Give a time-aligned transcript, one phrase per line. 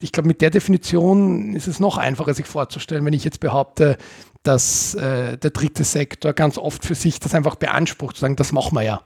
[0.00, 3.98] Ich glaube, mit der Definition ist es noch einfacher, sich vorzustellen, wenn ich jetzt behaupte,
[4.44, 8.52] dass äh, der dritte Sektor ganz oft für sich das einfach beansprucht, zu sagen, das
[8.52, 9.02] machen wir ja.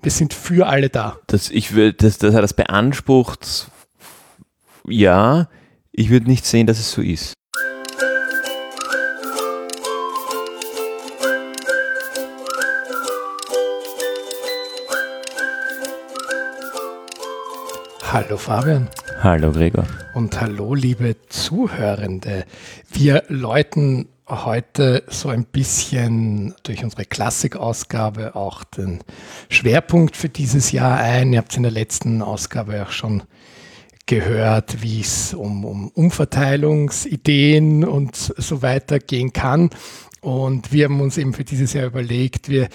[0.00, 1.18] Wir sind für alle da.
[1.26, 3.70] Das, ich will, das, das hat das beansprucht,
[4.88, 5.50] ja.
[5.92, 7.34] Ich würde nicht sehen, dass es so ist.
[18.10, 18.88] Hallo Fabian.
[19.22, 19.86] Hallo Gregor.
[20.14, 22.46] Und hallo liebe Zuhörende.
[22.90, 29.00] Wir läuten heute so ein bisschen durch unsere Klassikausgabe auch den
[29.50, 31.34] Schwerpunkt für dieses Jahr ein.
[31.34, 33.22] Ihr habt es in der letzten Ausgabe auch schon
[34.06, 39.68] gehört, wie es um, um Umverteilungsideen und so weiter gehen kann.
[40.22, 42.70] Und wir haben uns eben für dieses Jahr überlegt, wir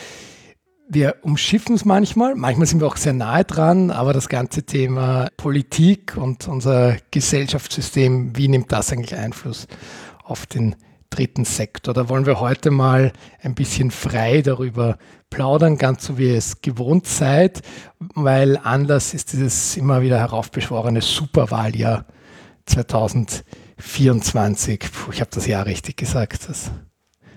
[0.87, 5.29] wir umschiffen es manchmal, manchmal sind wir auch sehr nahe dran, aber das ganze Thema
[5.37, 9.67] Politik und unser Gesellschaftssystem, wie nimmt das eigentlich Einfluss
[10.23, 10.75] auf den
[11.09, 11.93] dritten Sektor?
[11.93, 14.97] Da wollen wir heute mal ein bisschen frei darüber
[15.29, 17.61] plaudern, ganz so wie ihr es gewohnt seid,
[18.13, 22.05] weil Anlass ist dieses immer wieder heraufbeschworene Superwahljahr
[22.65, 24.79] 2024.
[24.91, 26.47] Puh, ich habe das Jahr richtig gesagt.
[26.47, 26.71] Das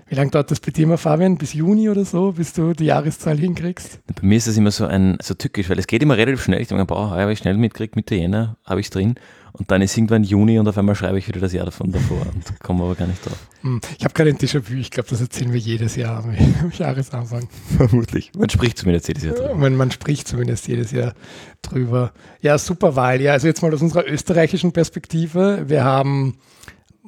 [0.09, 1.37] wie lange dauert das bei dir immer, Fabian?
[1.37, 3.99] Bis Juni oder so, bis du die Jahreszahl hinkriegst?
[4.07, 6.61] Bei mir ist das immer so ein so tückisch, weil es geht immer relativ schnell.
[6.61, 9.15] Ich denke, boah, habe ich schnell mitgekriegt, Mitte Jänner habe ich es drin.
[9.51, 12.21] Und dann ist irgendwann Juni und auf einmal schreibe ich wieder das Jahr davon davor
[12.33, 13.37] und komme aber gar nicht drauf.
[13.61, 16.33] Hm, ich habe gerade ein Déjà-vu, ich glaube, das erzählen wir jedes Jahr am
[16.77, 17.49] Jahresanfang.
[17.77, 18.31] Vermutlich.
[18.37, 19.55] Man spricht zumindest jedes Jahr drüber.
[19.55, 21.13] Man, man spricht zumindest jedes Jahr
[21.61, 22.13] drüber.
[22.41, 23.21] Ja, super Wahl.
[23.21, 25.65] Ja, also jetzt mal aus unserer österreichischen Perspektive.
[25.67, 26.37] Wir haben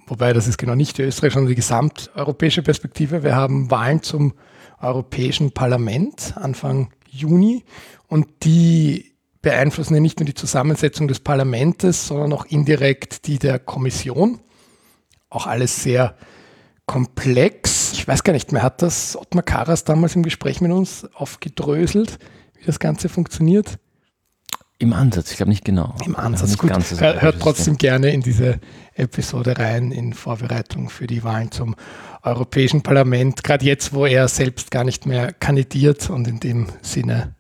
[0.08, 3.24] wobei das ist genau nicht die österreichische, sondern die gesamteuropäische Perspektive.
[3.24, 4.34] Wir haben Wahlen zum
[4.80, 7.64] Europäischen Parlament Anfang Juni
[8.08, 13.60] und die beeinflussen ja nicht nur die Zusammensetzung des Parlaments, sondern auch indirekt die der
[13.60, 14.40] Kommission.
[15.30, 16.16] Auch alles sehr
[16.86, 17.94] komplex.
[17.94, 22.20] Ich weiß gar nicht mehr, hat das Ottmar Karas damals im Gespräch mit uns aufgedröselt,
[22.58, 23.80] wie das Ganze funktioniert?
[24.82, 25.94] Im Ansatz, ich glaube nicht genau.
[26.04, 26.72] Im Ansatz, gut.
[26.72, 28.60] Hört, hört trotzdem gerne in diese
[28.96, 31.76] Episode rein in Vorbereitung für die Wahlen zum
[32.24, 33.44] Europäischen Parlament.
[33.44, 37.36] Gerade jetzt, wo er selbst gar nicht mehr kandidiert und in dem Sinne,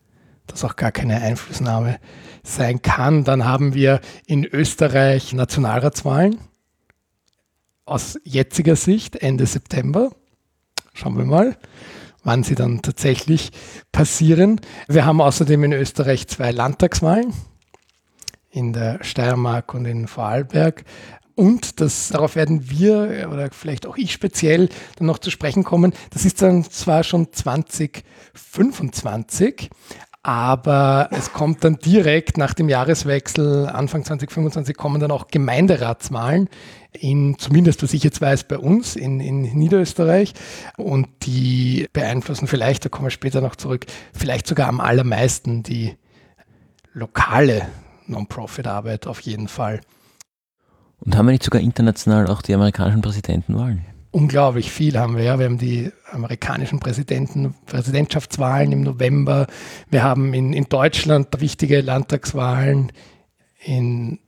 [0.45, 1.99] dass auch gar keine Einflussnahme
[2.43, 3.23] sein kann.
[3.23, 6.37] Dann haben wir in Österreich Nationalratswahlen
[7.85, 10.11] aus jetziger Sicht Ende September.
[10.93, 11.57] Schauen wir mal
[12.23, 13.51] wann sie dann tatsächlich
[13.91, 14.61] passieren.
[14.87, 17.33] Wir haben außerdem in Österreich zwei Landtagswahlen
[18.51, 20.83] in der Steiermark und in Vorarlberg.
[21.35, 24.67] Und das, darauf werden wir oder vielleicht auch ich speziell
[24.97, 25.93] dann noch zu sprechen kommen.
[26.11, 29.69] Das ist dann zwar schon 2025,
[30.23, 36.49] aber es kommt dann direkt nach dem Jahreswechsel, Anfang 2025, kommen dann auch Gemeinderatswahlen
[36.93, 40.33] in, zumindest was ich jetzt weiß, bei uns in, in Niederösterreich.
[40.77, 45.95] Und die beeinflussen vielleicht, da kommen wir später noch zurück, vielleicht sogar am allermeisten die
[46.93, 47.67] lokale
[48.07, 49.81] Non-Profit-Arbeit auf jeden Fall.
[50.99, 53.85] Und haben wir nicht sogar international auch die amerikanischen Präsidentenwahlen?
[54.11, 55.23] unglaublich viel haben wir.
[55.23, 55.39] Ja.
[55.39, 59.47] Wir haben die amerikanischen Präsidenten, Präsidentschaftswahlen im November.
[59.89, 62.91] Wir haben in, in Deutschland wichtige Landtagswahlen
[63.63, 64.19] in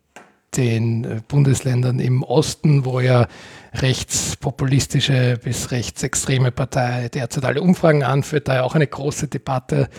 [0.58, 3.28] den äh, Bundesländern im Osten, wo ja
[3.74, 9.90] rechtspopulistische bis rechtsextreme Partei derzeit alle Umfragen anführt, da ja auch eine große Debatte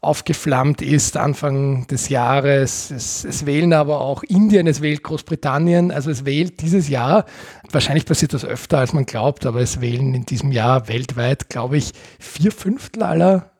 [0.00, 2.90] aufgeflammt ist Anfang des Jahres.
[2.90, 5.90] Es, es, wählen aber auch Indien, es wählt Großbritannien.
[5.90, 7.26] Also es wählt dieses Jahr,
[7.70, 11.76] wahrscheinlich passiert das öfter, als man glaubt, aber es wählen in diesem Jahr weltweit, glaube
[11.76, 13.50] ich, vier Fünftel aller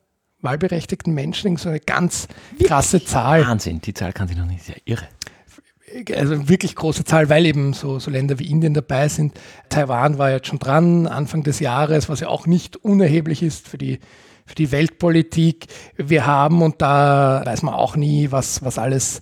[0.41, 1.59] wahlberechtigten Menschen.
[1.59, 2.27] So eine ganz
[2.65, 3.47] krasse Zahl.
[3.47, 5.07] Wahnsinn, die Zahl kann sich noch nicht, sehr irre
[6.15, 9.39] also wirklich große Zahl, weil eben so, so Länder wie Indien dabei sind.
[9.69, 13.79] Taiwan war jetzt schon dran, Anfang des Jahres, was ja auch nicht unerheblich ist für
[13.79, 13.99] die
[14.51, 15.69] für die Weltpolitik.
[15.97, 19.21] Wir haben, und da weiß man auch nie, was, was alles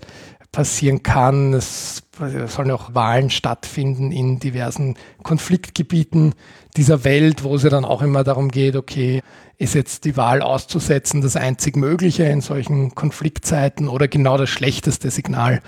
[0.53, 1.53] passieren kann.
[1.53, 2.03] Es
[2.47, 6.35] sollen auch Wahlen stattfinden in diversen Konfliktgebieten
[6.79, 9.23] dieser Welt, wo es ja dann auch immer darum geht, okay,
[9.59, 15.11] ist jetzt die Wahl auszusetzen das einzig Mögliche in solchen Konfliktzeiten oder genau das schlechteste
[15.11, 15.61] Signal,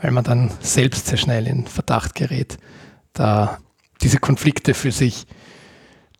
[0.00, 2.56] weil man dann selbst sehr schnell in Verdacht gerät,
[3.12, 3.58] da
[4.00, 5.26] diese Konflikte für sich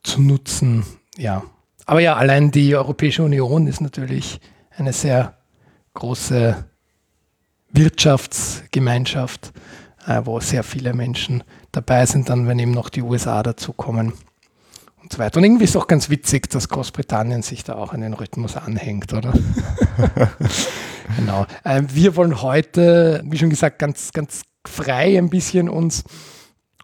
[0.02, 0.84] zu nutzen.
[1.16, 1.42] Ja,
[1.86, 4.40] aber ja, allein die Europäische Union ist natürlich
[4.76, 5.38] eine sehr
[5.94, 6.66] große
[7.72, 9.52] Wirtschaftsgemeinschaft,
[10.06, 11.42] äh, wo sehr viele Menschen
[11.72, 14.12] dabei sind, dann wenn eben noch die USA dazukommen
[15.04, 15.36] und so weiter.
[15.36, 18.56] Und irgendwie ist es auch ganz witzig, dass Großbritannien sich da auch an den Rhythmus
[18.56, 19.32] anhängt, oder?
[21.16, 21.46] genau.
[21.62, 26.04] Äh, wir wollen heute, wie schon gesagt, ganz, ganz frei ein bisschen uns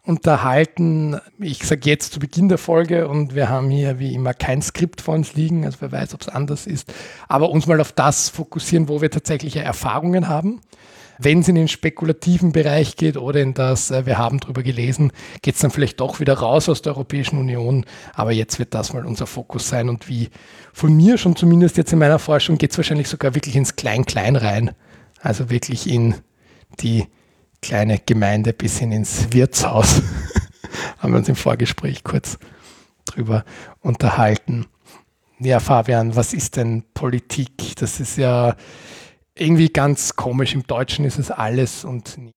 [0.02, 1.18] unterhalten.
[1.38, 5.00] Ich sage jetzt zu Beginn der Folge und wir haben hier wie immer kein Skript
[5.00, 6.92] vor uns liegen, also wer weiß, ob es anders ist,
[7.28, 10.60] aber uns mal auf das fokussieren, wo wir tatsächliche Erfahrungen haben.
[11.22, 15.12] Wenn es in den spekulativen Bereich geht oder in das, äh, wir haben darüber gelesen,
[15.42, 17.84] geht es dann vielleicht doch wieder raus aus der Europäischen Union.
[18.14, 19.90] Aber jetzt wird das mal unser Fokus sein.
[19.90, 20.30] Und wie
[20.72, 24.36] von mir schon zumindest jetzt in meiner Forschung geht es wahrscheinlich sogar wirklich ins Klein-Klein
[24.36, 24.70] rein.
[25.20, 26.14] Also wirklich in
[26.80, 27.06] die
[27.60, 30.00] kleine Gemeinde bis hin ins Wirtshaus.
[30.98, 32.38] haben wir uns im Vorgespräch kurz
[33.04, 33.44] drüber
[33.80, 34.66] unterhalten.
[35.38, 37.76] Ja, Fabian, was ist denn Politik?
[37.76, 38.56] Das ist ja
[39.40, 40.54] irgendwie ganz komisch.
[40.54, 42.32] Im Deutschen ist es alles und nie.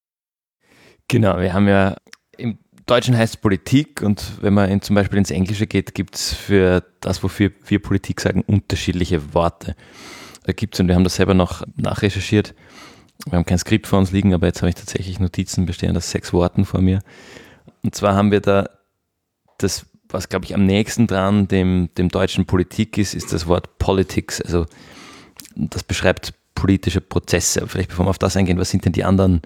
[1.08, 1.98] Genau, wir haben ja
[2.38, 6.34] im Deutschen heißt Politik und wenn man in, zum Beispiel ins Englische geht, gibt es
[6.34, 9.76] für das, wofür wir Politik sagen, unterschiedliche Worte.
[10.44, 12.54] Da gibt es, und wir haben das selber noch nachrecherchiert,
[13.26, 16.12] wir haben kein Skript vor uns liegen, aber jetzt habe ich tatsächlich Notizen bestehend aus
[16.12, 17.02] sechs Worten vor mir.
[17.84, 18.70] Und zwar haben wir da
[19.60, 23.78] das, was glaube ich am nächsten dran dem, dem deutschen Politik ist, ist das Wort
[23.78, 24.42] Politics.
[24.42, 24.66] Also
[25.56, 26.34] das beschreibt
[26.64, 27.68] politische Prozesse.
[27.68, 29.42] Vielleicht bevor wir auf das eingehen, was sind denn die anderen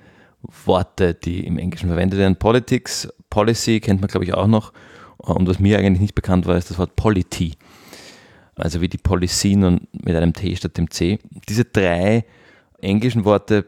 [0.66, 2.36] Worte, die im Englischen verwendet werden?
[2.36, 4.72] Politics, Policy kennt man glaube ich auch noch.
[5.18, 7.56] Und was mir eigentlich nicht bekannt war, ist das Wort Polity.
[8.54, 11.18] Also wie die Policien und mit einem T statt dem C.
[11.50, 12.24] Diese drei
[12.81, 13.66] englischen Worte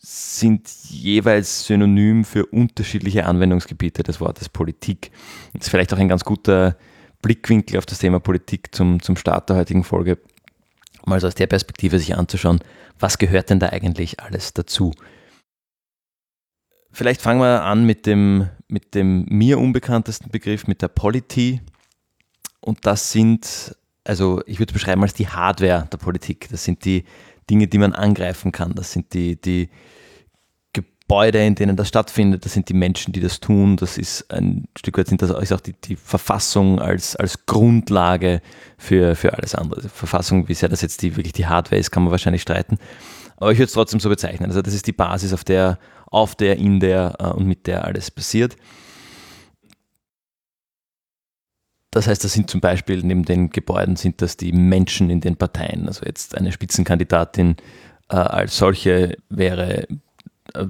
[0.00, 5.12] sind jeweils synonym für unterschiedliche Anwendungsgebiete des Wortes Politik.
[5.52, 6.76] Das ist vielleicht auch ein ganz guter
[7.22, 10.18] Blickwinkel auf das Thema Politik zum, zum Start der heutigen Folge,
[11.06, 12.60] mal so aus der Perspektive sich anzuschauen,
[12.98, 14.92] was gehört denn da eigentlich alles dazu?
[16.92, 21.60] Vielleicht fangen wir an mit dem, mit dem mir unbekanntesten Begriff, mit der Polity.
[22.60, 26.48] Und das sind, also ich würde es beschreiben als die Hardware der Politik.
[26.50, 27.04] Das sind die
[27.48, 28.74] Dinge, die man angreifen kann.
[28.74, 29.70] Das sind die, die
[31.10, 32.44] Gebäude, in denen das stattfindet.
[32.44, 33.76] Das sind die Menschen, die das tun.
[33.76, 38.40] Das ist ein Stück weit sind das ist auch die, die Verfassung als, als Grundlage
[38.78, 39.88] für, für alles andere.
[39.88, 42.78] Verfassung, wie sehr das jetzt die, wirklich die Hardware ist, kann man wahrscheinlich streiten.
[43.38, 44.50] Aber ich würde es trotzdem so bezeichnen.
[44.50, 47.84] Also das ist die Basis, auf der, auf der, in der äh, und mit der
[47.84, 48.54] alles passiert.
[51.90, 55.34] Das heißt, das sind zum Beispiel neben den Gebäuden sind das die Menschen in den
[55.34, 55.88] Parteien.
[55.88, 57.56] Also jetzt eine Spitzenkandidatin
[58.08, 59.88] äh, als solche wäre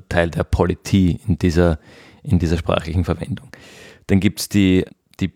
[0.09, 1.79] Teil der Politie in dieser,
[2.23, 3.50] in dieser sprachlichen Verwendung.
[4.06, 4.85] Dann gibt es die,
[5.21, 5.32] die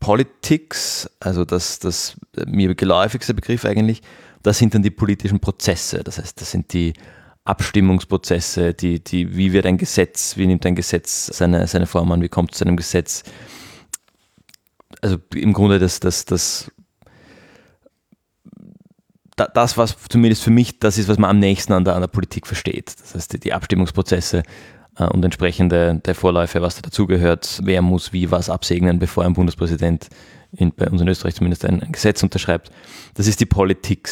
[0.00, 4.02] Politics, also das, das mir geläufigste Begriff eigentlich,
[4.42, 6.02] das sind dann die politischen Prozesse.
[6.02, 6.92] Das heißt, das sind die
[7.44, 12.22] Abstimmungsprozesse, die, die, wie wird ein Gesetz, wie nimmt ein Gesetz seine, seine Form an,
[12.22, 13.24] wie kommt es zu einem Gesetz,
[15.00, 16.70] also im Grunde das, das, das,
[19.36, 22.08] das, was zumindest für mich das ist, was man am nächsten an der, an der
[22.08, 22.94] Politik versteht.
[23.00, 24.42] Das heißt, die Abstimmungsprozesse
[24.98, 29.34] äh, und entsprechende der Vorläufe, was da dazugehört, wer muss wie was absegnen, bevor ein
[29.34, 30.08] Bundespräsident
[30.52, 32.70] in, bei uns in Österreich zumindest ein, ein Gesetz unterschreibt.
[33.14, 34.10] Das ist die Politik.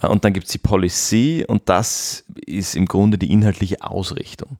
[0.00, 4.58] Äh, und dann gibt es die Policy und das ist im Grunde die inhaltliche Ausrichtung.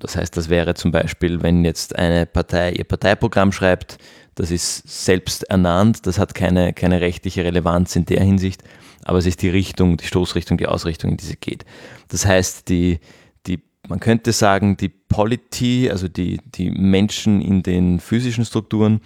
[0.00, 3.98] Das heißt, das wäre zum Beispiel, wenn jetzt eine Partei ihr Parteiprogramm schreibt,
[4.34, 8.62] das ist selbst ernannt, das hat keine, keine rechtliche Relevanz in der Hinsicht,
[9.04, 11.64] aber es ist die Richtung, die Stoßrichtung, die Ausrichtung, in die sie geht.
[12.08, 12.98] Das heißt, die,
[13.46, 19.00] die, man könnte sagen, die Polity, also die, die Menschen in den physischen Strukturen,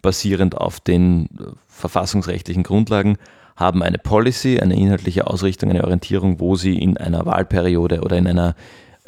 [0.00, 1.28] basierend auf den
[1.68, 3.18] verfassungsrechtlichen Grundlagen,
[3.56, 8.26] haben eine Policy, eine inhaltliche Ausrichtung, eine Orientierung, wo sie in einer Wahlperiode oder in
[8.26, 8.56] einer,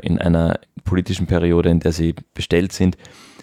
[0.00, 2.96] in einer politischen Periode, in der sie bestellt sind,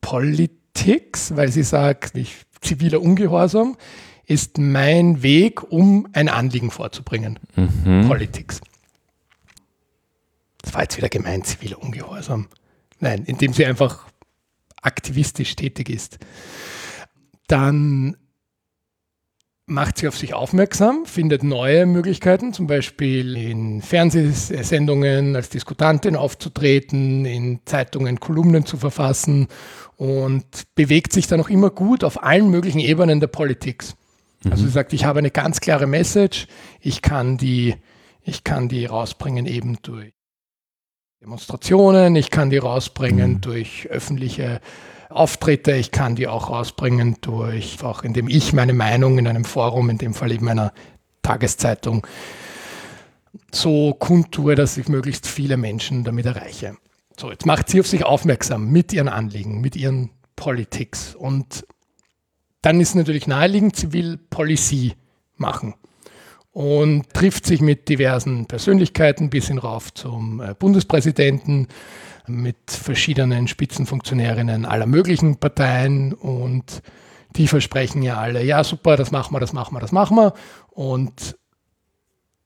[0.00, 3.76] Politics, weil sie sagt, ich, ziviler Ungehorsam
[4.26, 7.38] ist mein Weg, um ein Anliegen vorzubringen.
[7.54, 8.06] Mhm.
[8.08, 8.60] Politics.
[10.62, 12.48] Das war jetzt wieder gemein, ziviler Ungehorsam.
[12.98, 14.06] Nein, indem sie einfach
[14.82, 16.18] aktivistisch tätig ist.
[17.46, 18.16] Dann
[19.66, 27.24] macht sie auf sich aufmerksam, findet neue Möglichkeiten, zum Beispiel in Fernsehsendungen als Diskutantin aufzutreten,
[27.24, 29.48] in Zeitungen Kolumnen zu verfassen
[29.96, 33.84] und bewegt sich dann auch immer gut auf allen möglichen Ebenen der Politik.
[34.46, 34.52] Mhm.
[34.52, 36.46] Also sie sagt, ich habe eine ganz klare Message,
[36.80, 37.76] ich kann die,
[38.22, 40.12] ich kann die rausbringen eben durch
[41.20, 43.40] Demonstrationen, ich kann die rausbringen mhm.
[43.40, 44.60] durch öffentliche
[45.08, 49.90] Auftritte, ich kann die auch rausbringen durch, auch indem ich meine Meinung in einem Forum,
[49.90, 50.72] in dem Fall eben einer
[51.22, 52.06] Tageszeitung,
[53.52, 56.76] so kundtue, dass ich möglichst viele Menschen damit erreiche.
[57.18, 61.14] So, jetzt macht sie auf sich aufmerksam mit ihren Anliegen, mit ihren Politics.
[61.14, 61.66] Und
[62.62, 64.94] dann ist natürlich naheliegend, sie will Policy
[65.36, 65.74] machen
[66.52, 71.68] und trifft sich mit diversen Persönlichkeiten bis hin rauf zum äh, Bundespräsidenten,
[72.28, 76.82] mit verschiedenen Spitzenfunktionärinnen aller möglichen Parteien und
[77.36, 80.32] die versprechen ja alle, ja super, das machen wir, das machen wir, das machen wir.
[80.70, 81.36] Und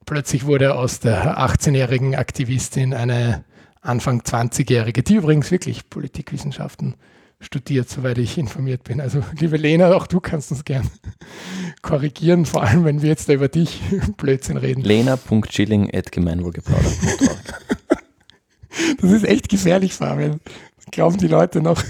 [0.07, 3.45] plötzlich wurde aus der 18-jährigen Aktivistin eine
[3.81, 6.97] Anfang 20-jährige, die übrigens wirklich Politikwissenschaften
[7.41, 9.01] studiert, soweit ich informiert bin.
[9.01, 10.89] Also liebe Lena, auch du kannst uns gern
[11.83, 13.81] korrigieren, vor allem wenn wir jetzt da über dich
[14.17, 14.83] Blödsinn reden.
[14.83, 17.61] Lena.chilling.gemeinwohlgeplauder.org
[19.01, 20.39] Das ist echt gefährlich, Fabian.
[20.91, 21.83] Glauben die Leute noch.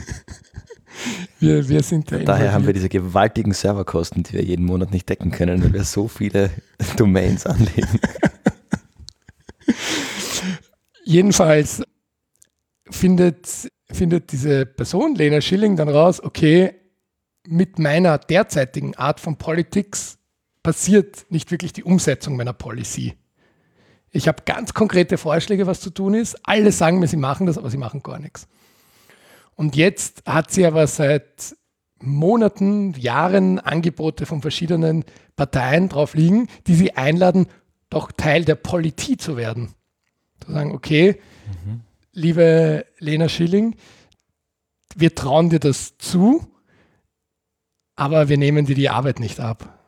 [1.39, 5.09] Wir, wir sind da Daher haben wir diese gewaltigen Serverkosten, die wir jeden Monat nicht
[5.09, 6.51] decken können, weil wir so viele
[6.97, 7.99] Domains anlegen.
[11.05, 11.83] Jedenfalls
[12.91, 16.75] findet, findet diese Person, Lena Schilling, dann raus, okay,
[17.47, 20.19] mit meiner derzeitigen Art von Politics
[20.63, 23.15] passiert nicht wirklich die Umsetzung meiner Policy.
[24.11, 26.37] Ich habe ganz konkrete Vorschläge, was zu tun ist.
[26.43, 28.49] Alle sagen mir, sie machen das, aber sie machen gar nichts.
[29.55, 31.57] Und jetzt hat sie aber seit
[32.03, 35.05] Monaten, Jahren Angebote von verschiedenen
[35.37, 37.47] Parteien drauf liegen, die sie einladen,
[37.89, 39.75] doch Teil der Politik zu werden.
[40.45, 41.21] Zu sagen, okay.
[42.21, 43.75] Liebe Lena Schilling,
[44.95, 46.47] wir trauen dir das zu,
[47.97, 49.79] aber wir nehmen dir die Arbeit nicht ab.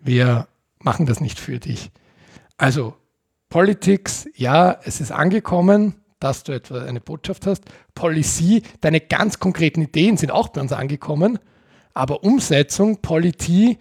[0.00, 1.90] Wir machen das nicht für dich.
[2.56, 2.94] Also
[3.48, 7.64] Politics, ja, es ist angekommen, dass du etwa eine Botschaft hast.
[7.94, 11.38] Policy, deine ganz konkreten Ideen sind auch bei uns angekommen.
[11.94, 13.78] Aber Umsetzung, Politik,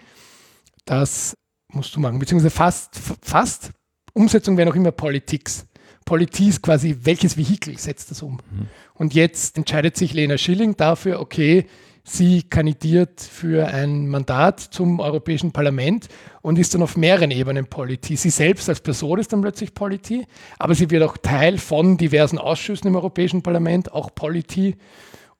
[0.85, 1.33] das
[1.69, 2.19] musst du machen.
[2.19, 3.71] Beziehungsweise fast, fast
[4.13, 5.65] Umsetzung wäre noch immer Politics.
[6.05, 8.33] Politik ist quasi, welches Vehikel setzt das um?
[8.33, 8.67] Mhm.
[8.93, 11.65] Und jetzt entscheidet sich Lena Schilling dafür, okay,
[12.07, 16.07] Sie kandidiert für ein Mandat zum Europäischen Parlament
[16.43, 18.19] und ist dann auf mehreren Ebenen Politik.
[18.19, 20.27] Sie selbst als Person ist dann plötzlich Politik,
[20.59, 24.77] aber sie wird auch Teil von diversen Ausschüssen im Europäischen Parlament, auch Politik,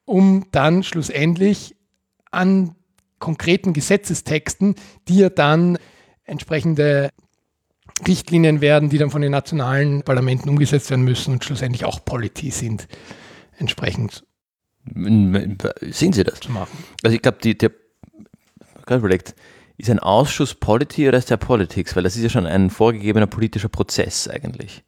[0.04, 1.76] um dann schlussendlich
[2.32, 2.74] an
[3.20, 4.74] konkreten Gesetzestexten,
[5.06, 5.78] die ja dann
[6.24, 7.10] entsprechende
[8.06, 12.52] Richtlinien werden, die dann von den nationalen Parlamenten umgesetzt werden müssen und schlussendlich auch Politik
[12.52, 12.88] sind,
[13.58, 14.24] entsprechend
[14.94, 16.40] Sehen Sie das?
[17.02, 17.70] Also ich glaube, der,
[18.84, 19.34] gerade überlegt,
[19.76, 21.96] ist ein Ausschuss Polity oder ist der Politics?
[21.96, 24.84] Weil das ist ja schon ein vorgegebener politischer Prozess eigentlich.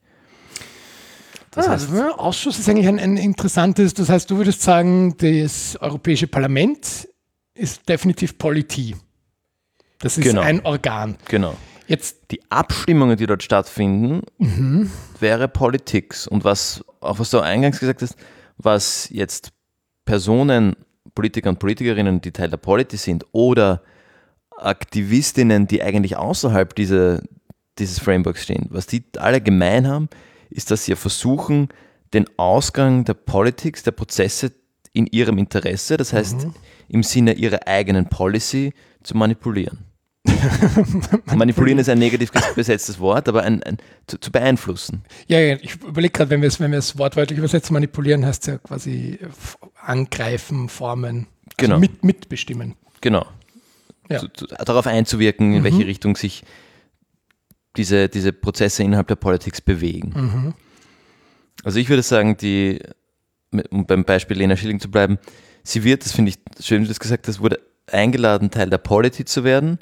[1.51, 5.17] Das ah, heißt, also, Ausschuss ist eigentlich ein, ein interessantes, das heißt, du würdest sagen,
[5.19, 7.09] das Europäische Parlament
[7.55, 8.95] ist definitiv Politie.
[9.99, 10.43] Das ist genau.
[10.43, 11.17] ein Organ.
[11.27, 11.57] Genau.
[11.89, 14.91] Jetzt die Abstimmungen, die dort stattfinden, mhm.
[15.19, 16.29] wäre Politics.
[16.29, 18.15] Und was, auch was du eingangs gesagt hast,
[18.59, 19.53] was jetzt
[20.05, 20.77] Personen,
[21.15, 23.83] Politiker und Politikerinnen, die Teil der Politik sind oder
[24.51, 27.23] Aktivistinnen, die eigentlich außerhalb dieser,
[27.79, 30.11] dieses Frameworks stehen, was die alle gemein haben,
[30.51, 31.69] ist, dass sie versuchen,
[32.13, 34.53] den Ausgang der Politik, der Prozesse
[34.93, 36.55] in ihrem Interesse, das heißt mhm.
[36.89, 39.88] im Sinne ihrer eigenen Policy, zu manipulieren.
[41.35, 45.03] Manipulieren ist ein negativ besetztes Wort, aber ein, ein zu, zu, beeinflussen.
[45.27, 49.19] Ja, ja ich überlege gerade, wenn wir es wenn wortwörtlich übersetzen, manipulieren heißt ja quasi
[49.83, 51.79] angreifen, formen, also genau.
[51.79, 52.75] Mit, mitbestimmen.
[53.01, 53.27] Genau.
[54.09, 54.21] Ja.
[54.21, 55.65] Zu, zu, darauf einzuwirken, in mhm.
[55.65, 56.45] welche Richtung sich
[57.77, 60.13] diese, diese Prozesse innerhalb der Politik bewegen.
[60.15, 60.55] Mhm.
[61.65, 62.81] Also ich würde sagen, die,
[63.71, 65.19] um beim Beispiel Lena Schilling zu bleiben,
[65.63, 68.79] sie wird, das finde ich schön, wie du das gesagt hast, wurde eingeladen, Teil der
[68.79, 69.79] Polity zu werden,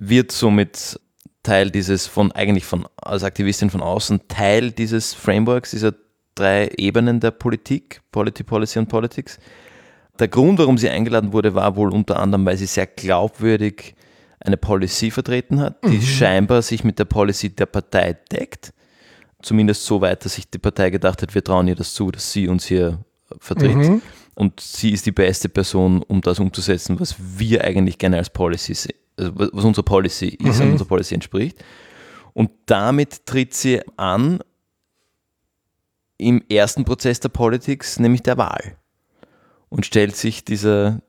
[0.00, 0.98] wird somit
[1.42, 5.94] Teil dieses von eigentlich von als Aktivistin von außen Teil dieses Frameworks, dieser
[6.34, 9.38] drei Ebenen der Politik, Polity, Policy und Politics.
[10.18, 13.94] Der Grund, warum sie eingeladen wurde, war wohl unter anderem, weil sie sehr glaubwürdig
[14.40, 16.02] eine Policy vertreten hat, die mhm.
[16.02, 18.72] scheinbar sich mit der Policy der Partei deckt.
[19.42, 22.32] Zumindest so weit, dass sich die Partei gedacht hat, wir trauen ihr das zu, dass
[22.32, 22.98] sie uns hier
[23.38, 23.76] vertritt.
[23.76, 24.02] Mhm.
[24.34, 28.74] Und sie ist die beste Person, um das umzusetzen, was wir eigentlich gerne als Policy
[28.74, 30.66] sehen also was unsere Policy ist mhm.
[30.66, 31.62] und unserer Policy entspricht.
[32.32, 34.40] Und damit tritt sie an
[36.16, 38.76] im ersten Prozess der Politics, nämlich der Wahl.
[39.68, 41.00] Und stellt sich dieser,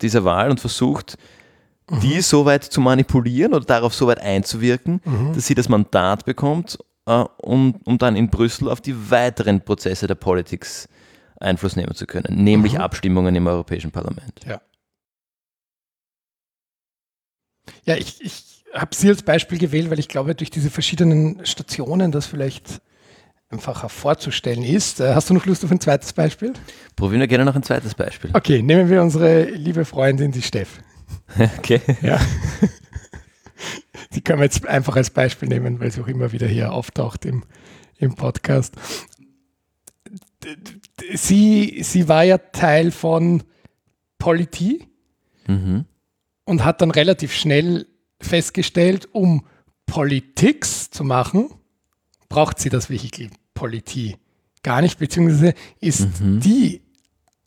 [0.00, 1.16] dieser Wahl und versucht,
[1.90, 2.00] mhm.
[2.00, 5.32] die so weit zu manipulieren oder darauf so weit einzuwirken, mhm.
[5.34, 10.06] dass sie das Mandat bekommt, äh, um, um dann in Brüssel auf die weiteren Prozesse
[10.06, 10.88] der Politics
[11.40, 12.80] Einfluss nehmen zu können, nämlich mhm.
[12.80, 14.40] Abstimmungen im Europäischen Parlament.
[14.46, 14.60] Ja.
[17.84, 22.12] Ja, ich, ich habe Sie als Beispiel gewählt, weil ich glaube, durch diese verschiedenen Stationen
[22.12, 22.80] das vielleicht
[23.50, 25.00] einfacher vorzustellen ist.
[25.00, 26.52] Äh, hast du noch Lust auf ein zweites Beispiel?
[26.96, 28.30] Probieren wir gerne noch ein zweites Beispiel.
[28.32, 30.80] Okay, nehmen wir unsere liebe Freundin, die Steff.
[31.58, 31.80] Okay.
[32.02, 32.20] Ja.
[34.14, 37.24] Die können wir jetzt einfach als Beispiel nehmen, weil sie auch immer wieder hier auftaucht
[37.24, 37.44] im,
[37.98, 38.74] im Podcast.
[41.14, 43.42] Sie, sie war ja Teil von
[44.18, 44.86] Politie.
[45.46, 45.86] Mhm
[46.44, 47.86] und hat dann relativ schnell
[48.20, 49.46] festgestellt, um
[49.86, 51.50] Politics zu machen,
[52.28, 54.16] braucht sie das Vehikel Politie
[54.62, 56.40] gar nicht, beziehungsweise ist mhm.
[56.40, 56.82] die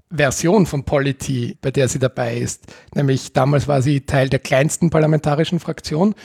[0.09, 4.89] Version von Polity, bei der sie dabei ist, nämlich damals war sie Teil der kleinsten
[4.89, 6.15] parlamentarischen Fraktion,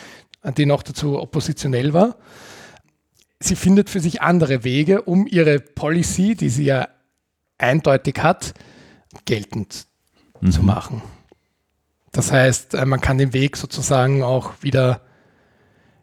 [0.56, 2.16] die noch dazu oppositionell war.
[3.40, 6.88] Sie findet für sich andere Wege, um ihre Policy, die sie ja
[7.58, 8.54] eindeutig hat,
[9.24, 9.86] geltend
[10.40, 10.52] mhm.
[10.52, 11.02] zu machen.
[12.12, 15.00] Das heißt, äh, man kann den Weg sozusagen auch wieder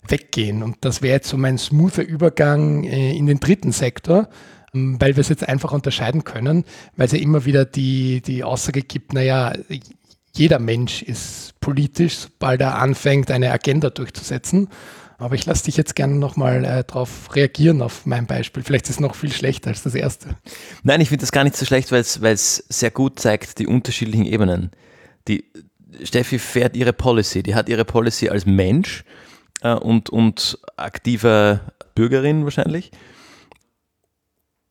[0.08, 0.64] weggehen.
[0.64, 4.30] Und das wäre jetzt so mein smoother Übergang äh, in den dritten Sektor,
[4.74, 8.44] ähm, weil wir es jetzt einfach unterscheiden können, weil es ja immer wieder die, die
[8.44, 9.54] Aussage gibt, naja,
[10.36, 14.70] jeder Mensch ist politisch, sobald er anfängt, eine Agenda durchzusetzen.
[15.18, 18.64] Aber ich lasse dich jetzt gerne nochmal äh, darauf reagieren, auf mein Beispiel.
[18.64, 20.38] Vielleicht ist es noch viel schlechter als das erste.
[20.84, 24.26] Nein, ich finde das gar nicht so schlecht, weil es sehr gut zeigt, die unterschiedlichen
[24.26, 24.72] Ebenen.
[25.28, 25.44] Die,
[26.04, 27.44] Steffi fährt ihre Policy.
[27.44, 29.04] Die hat ihre Policy als Mensch
[29.62, 32.92] äh, und, und aktiver Bürgerin wahrscheinlich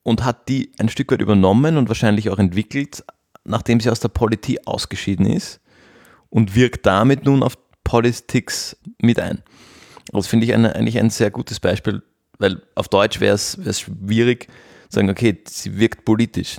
[0.02, 3.04] und hat die ein Stück weit übernommen und wahrscheinlich auch entwickelt,
[3.44, 5.60] nachdem sie aus der Politik ausgeschieden ist
[6.30, 9.42] und wirkt damit nun auf Politics mit ein.
[10.10, 12.02] Das finde ich eine, eigentlich ein sehr gutes Beispiel,
[12.38, 14.48] weil auf Deutsch wäre es schwierig,
[14.88, 16.56] zu sagen, okay, sie wirkt politisch.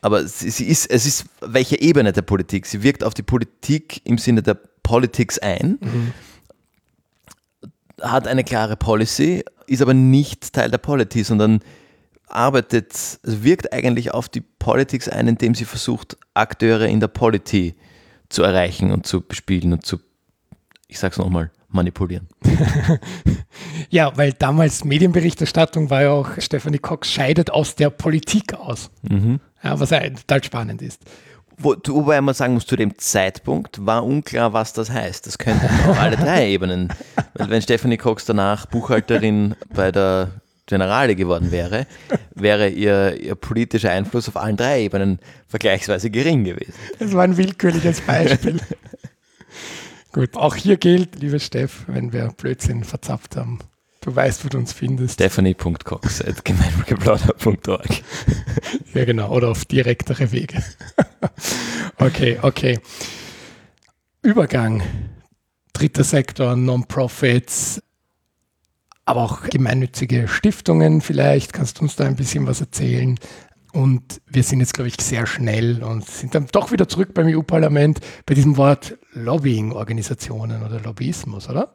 [0.00, 2.66] Aber sie, sie, ist, es ist welche Ebene der Politik.
[2.66, 6.12] Sie wirkt auf die Politik im Sinne der Politics ein, mhm.
[8.00, 11.60] hat eine klare Policy, ist aber nicht Teil der Politik, sondern
[12.26, 12.92] arbeitet,
[13.24, 17.76] also wirkt eigentlich auf die Politics ein, indem sie versucht, Akteure in der Politik
[18.28, 19.98] zu erreichen und zu bespielen und zu,
[20.88, 22.28] ich sag's nochmal, manipulieren.
[23.90, 28.90] ja, weil damals Medienberichterstattung war ja auch, Stephanie Cox scheidet aus der Politik aus.
[29.08, 29.40] Mhm.
[29.62, 31.02] Ja, was ja total spannend ist.
[31.58, 35.26] Wo, wobei man sagen muss, zu dem Zeitpunkt war unklar, was das heißt.
[35.26, 36.88] Das könnten auch alle drei Ebenen.
[37.34, 40.30] Weil wenn Stephanie Cox danach Buchhalterin bei der
[40.64, 41.86] Generale geworden wäre,
[42.34, 46.74] wäre ihr, ihr politischer Einfluss auf allen drei Ebenen vergleichsweise gering gewesen.
[46.98, 48.60] Das war ein willkürliches Beispiel.
[50.12, 53.60] Gut, auch hier gilt, liebe Steff, wenn wir Blödsinn verzapft haben,
[54.00, 55.14] du weißt, wo du uns findest.
[55.14, 58.02] Stephanie.cox.gemeinwohlgeplauder.org
[58.94, 60.64] Ja, genau, oder auf direktere Wege.
[61.98, 62.80] okay, okay.
[64.22, 64.82] Übergang.
[65.72, 67.80] Dritter Sektor, Non-Profits,
[69.04, 71.52] aber auch gemeinnützige Stiftungen vielleicht.
[71.52, 73.16] Kannst du uns da ein bisschen was erzählen?
[73.72, 77.26] Und wir sind jetzt, glaube ich, sehr schnell und sind dann doch wieder zurück beim
[77.26, 81.74] EU-Parlament bei diesem Wort Lobbying-Organisationen oder Lobbyismus, oder?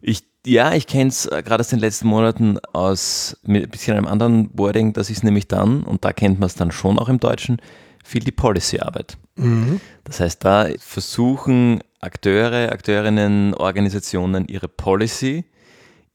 [0.00, 3.96] Ich, ja, ich kenne es äh, gerade aus den letzten Monaten aus mit ein bisschen
[3.96, 4.92] einem anderen Wording.
[4.92, 7.60] Das ist nämlich dann, und da kennt man es dann schon auch im Deutschen,
[8.04, 9.18] viel die Policy-Arbeit.
[9.36, 9.80] Mhm.
[10.04, 15.44] Das heißt, da versuchen Akteure, Akteurinnen, Organisationen ihre Policy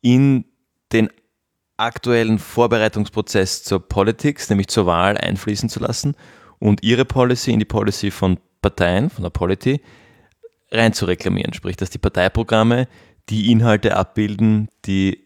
[0.01, 0.45] in
[0.91, 1.09] den
[1.77, 6.15] aktuellen Vorbereitungsprozess zur Politics, nämlich zur Wahl, einfließen zu lassen
[6.59, 9.81] und ihre Policy in die Policy von Parteien, von der Polity,
[10.71, 11.53] rein zu reklamieren.
[11.53, 12.87] Sprich, dass die Parteiprogramme
[13.29, 15.25] die Inhalte abbilden, die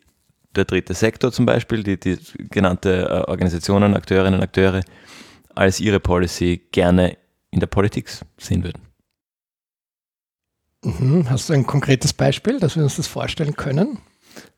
[0.55, 2.17] der dritte Sektor zum Beispiel, die, die
[2.49, 4.81] genannte äh, Organisationen, Akteurinnen, Akteure
[5.55, 7.17] als ihre Policy gerne
[7.51, 8.81] in der Politik sehen würden.
[10.83, 11.29] Mhm.
[11.29, 13.99] Hast du ein konkretes Beispiel, dass wir uns das vorstellen können?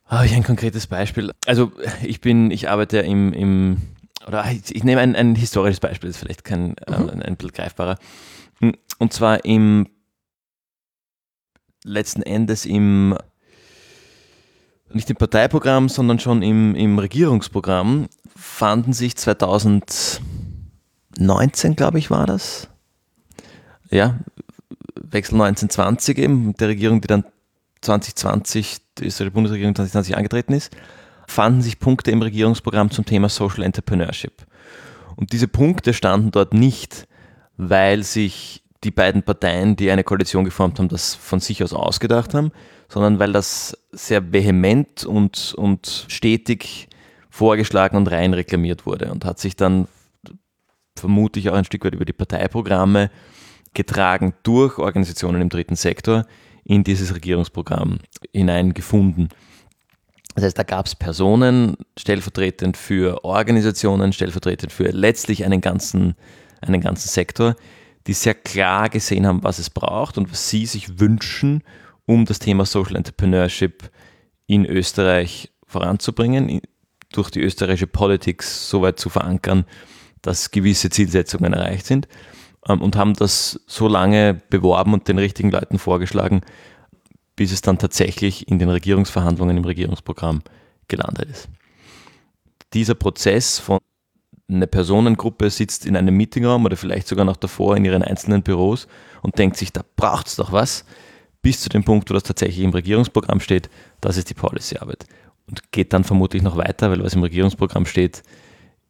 [0.09, 1.31] Habe ich ein konkretes Beispiel?
[1.45, 3.77] Also ich bin, ich arbeite im, im
[4.25, 7.09] oder ich, ich nehme ein, ein, historisches Beispiel, das ist vielleicht kein, äh, mhm.
[7.09, 7.97] ein, ein bisschen greifbarer.
[8.59, 9.87] Hm, und zwar im
[11.83, 13.15] letzten Endes im
[14.91, 22.67] nicht im Parteiprogramm, sondern schon im, im Regierungsprogramm fanden sich 2019, glaube ich, war das.
[23.91, 24.17] Ja,
[24.95, 27.23] Wechsel 1920 eben, der Regierung, die dann
[27.81, 30.75] 2020, die österreichische Bundesregierung 2020 angetreten ist,
[31.27, 34.45] fanden sich Punkte im Regierungsprogramm zum Thema Social Entrepreneurship.
[35.15, 37.07] Und diese Punkte standen dort nicht,
[37.57, 42.33] weil sich die beiden Parteien, die eine Koalition geformt haben, das von sich aus ausgedacht
[42.33, 42.51] haben,
[42.87, 46.87] sondern weil das sehr vehement und, und stetig
[47.29, 49.87] vorgeschlagen und rein reklamiert wurde und hat sich dann
[50.95, 53.11] vermutlich auch ein Stück weit über die Parteiprogramme
[53.73, 56.25] getragen durch Organisationen im dritten Sektor
[56.69, 57.97] in dieses Regierungsprogramm
[58.31, 59.29] hineingefunden.
[60.35, 66.15] Das heißt, da gab es Personen, stellvertretend für Organisationen, stellvertretend für letztlich einen ganzen,
[66.61, 67.55] einen ganzen Sektor,
[68.05, 71.63] die sehr klar gesehen haben, was es braucht und was sie sich wünschen,
[72.05, 73.89] um das Thema Social Entrepreneurship
[74.45, 76.61] in Österreich voranzubringen,
[77.11, 79.65] durch die österreichische Politik so weit zu verankern,
[80.21, 82.07] dass gewisse Zielsetzungen erreicht sind
[82.61, 86.41] und haben das so lange beworben und den richtigen Leuten vorgeschlagen,
[87.35, 90.41] bis es dann tatsächlich in den Regierungsverhandlungen im Regierungsprogramm
[90.87, 91.49] gelandet ist.
[92.73, 93.79] Dieser Prozess von
[94.49, 98.87] eine Personengruppe sitzt in einem Meetingraum oder vielleicht sogar noch davor in ihren einzelnen Büros
[99.21, 100.85] und denkt sich, da braucht es doch was,
[101.41, 103.69] bis zu dem Punkt, wo das tatsächlich im Regierungsprogramm steht,
[104.01, 105.05] das ist die Policyarbeit.
[105.47, 108.23] Und geht dann vermutlich noch weiter, weil was im Regierungsprogramm steht,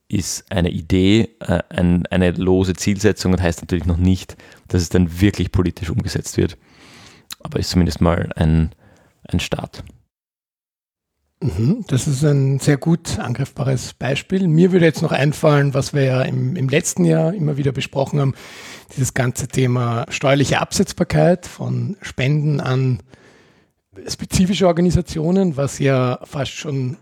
[0.10, 4.36] ist eine Idee, äh, ein, eine lose Zielsetzung und heißt natürlich noch nicht,
[4.68, 6.58] dass es dann wirklich politisch umgesetzt wird.
[7.42, 8.72] Aber ist zumindest mal ein,
[9.24, 9.84] ein Start.
[11.42, 14.48] Mhm, das ist ein sehr gut angriffbares Beispiel.
[14.48, 18.20] Mir würde jetzt noch einfallen, was wir ja im, im letzten Jahr immer wieder besprochen
[18.20, 18.34] haben,
[18.94, 23.00] dieses ganze Thema steuerliche Absetzbarkeit von Spenden an
[24.08, 26.98] spezifische Organisationen, was ja fast schon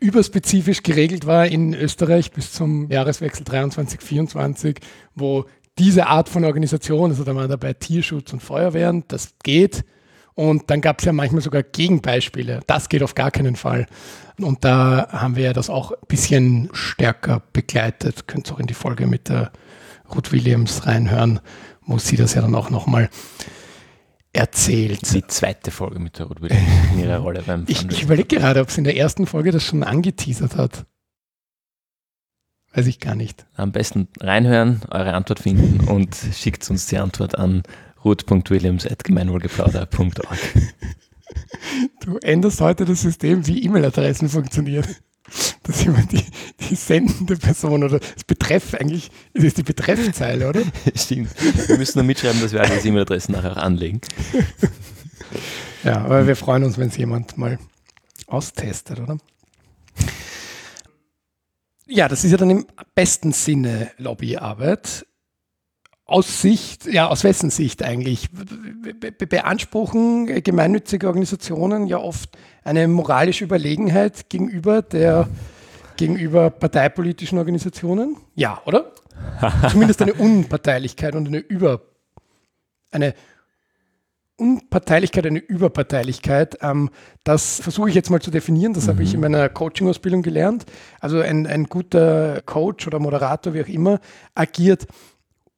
[0.00, 4.78] überspezifisch geregelt war in Österreich bis zum Jahreswechsel 23, 24,
[5.14, 5.44] wo
[5.78, 9.84] diese Art von Organisation, also da waren dabei Tierschutz und Feuerwehren, das geht,
[10.38, 12.60] und dann gab es ja manchmal sogar Gegenbeispiele.
[12.68, 13.86] Das geht auf gar keinen Fall.
[14.40, 18.28] Und da haben wir ja das auch ein bisschen stärker begleitet.
[18.28, 19.50] Könnt ihr auch in die Folge mit der
[20.14, 21.40] Ruth Williams reinhören,
[21.84, 23.10] wo sie das ja dann auch nochmal
[24.38, 25.14] erzählt.
[25.14, 28.60] Die zweite Folge mit der Ruth Williams in ihrer Rolle beim Ich, ich überlege gerade,
[28.60, 30.86] ob sie in der ersten Folge das schon angeteasert hat.
[32.72, 33.46] Weiß ich gar nicht.
[33.54, 37.64] Am besten reinhören, eure Antwort finden und schickt uns die Antwort an
[38.04, 40.38] ruth.williams.gemeinwohlgeplauder.org.
[42.00, 44.86] Du änderst heute das System, wie E-Mail-Adressen funktionieren.
[45.68, 46.24] Das ist immer die,
[46.60, 50.62] die sendende Person oder das Betreff eigentlich, das ist die Betreffzeile, oder?
[50.94, 51.28] Stimmt.
[51.68, 54.00] Wir müssen nur mitschreiben, dass wir alle E-Mail-Adressen nachher auch anlegen.
[55.84, 57.56] Ja, aber wir freuen uns, wenn es jemand mal
[58.26, 59.16] austestet, oder?
[61.86, 65.06] Ja, das ist ja dann im besten Sinne Lobbyarbeit
[66.04, 68.28] aus Sicht, ja, aus wessen Sicht eigentlich?
[68.30, 75.28] Be beanspruchen gemeinnützige Organisationen ja oft eine moralische Überlegenheit gegenüber der,
[75.98, 78.16] gegenüber parteipolitischen Organisationen?
[78.34, 78.92] Ja, oder?
[79.70, 81.82] Zumindest eine Unparteilichkeit und eine Über,
[82.90, 83.14] eine
[84.36, 86.58] Unparteilichkeit, eine Überparteilichkeit.
[86.62, 86.90] Ähm,
[87.24, 88.72] das versuche ich jetzt mal zu definieren.
[88.72, 88.90] Das mhm.
[88.90, 89.24] habe ich in mhm.
[89.24, 90.64] meiner Coaching-Ausbildung gelernt.
[91.00, 94.00] Also ein, ein guter Coach oder Moderator, wie auch immer,
[94.34, 94.86] agiert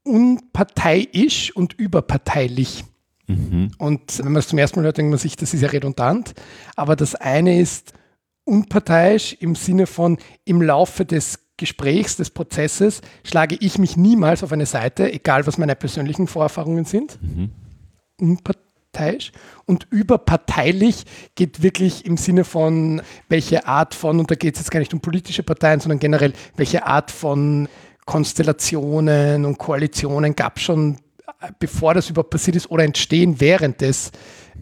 [0.02, 2.84] unparteiisch und überparteilich.
[3.26, 3.72] Mhm.
[3.76, 6.32] Und wenn man es zum ersten Mal hört, denkt man sich, das ist ja redundant.
[6.74, 7.92] Aber das eine ist
[8.44, 14.52] unparteiisch im Sinne von im Laufe des Gesprächs, des Prozesses, schlage ich mich niemals auf
[14.52, 17.18] eine Seite, egal was meine persönlichen Vorerfahrungen sind.
[17.22, 17.50] Mhm.
[18.18, 19.32] Unparteiisch.
[19.66, 24.70] Und überparteilich geht wirklich im Sinne von, welche Art von, und da geht es jetzt
[24.70, 27.68] gar nicht um politische Parteien, sondern generell, welche Art von
[28.06, 30.96] Konstellationen und Koalitionen gab es schon,
[31.58, 34.12] bevor das überhaupt passiert ist, oder entstehen während des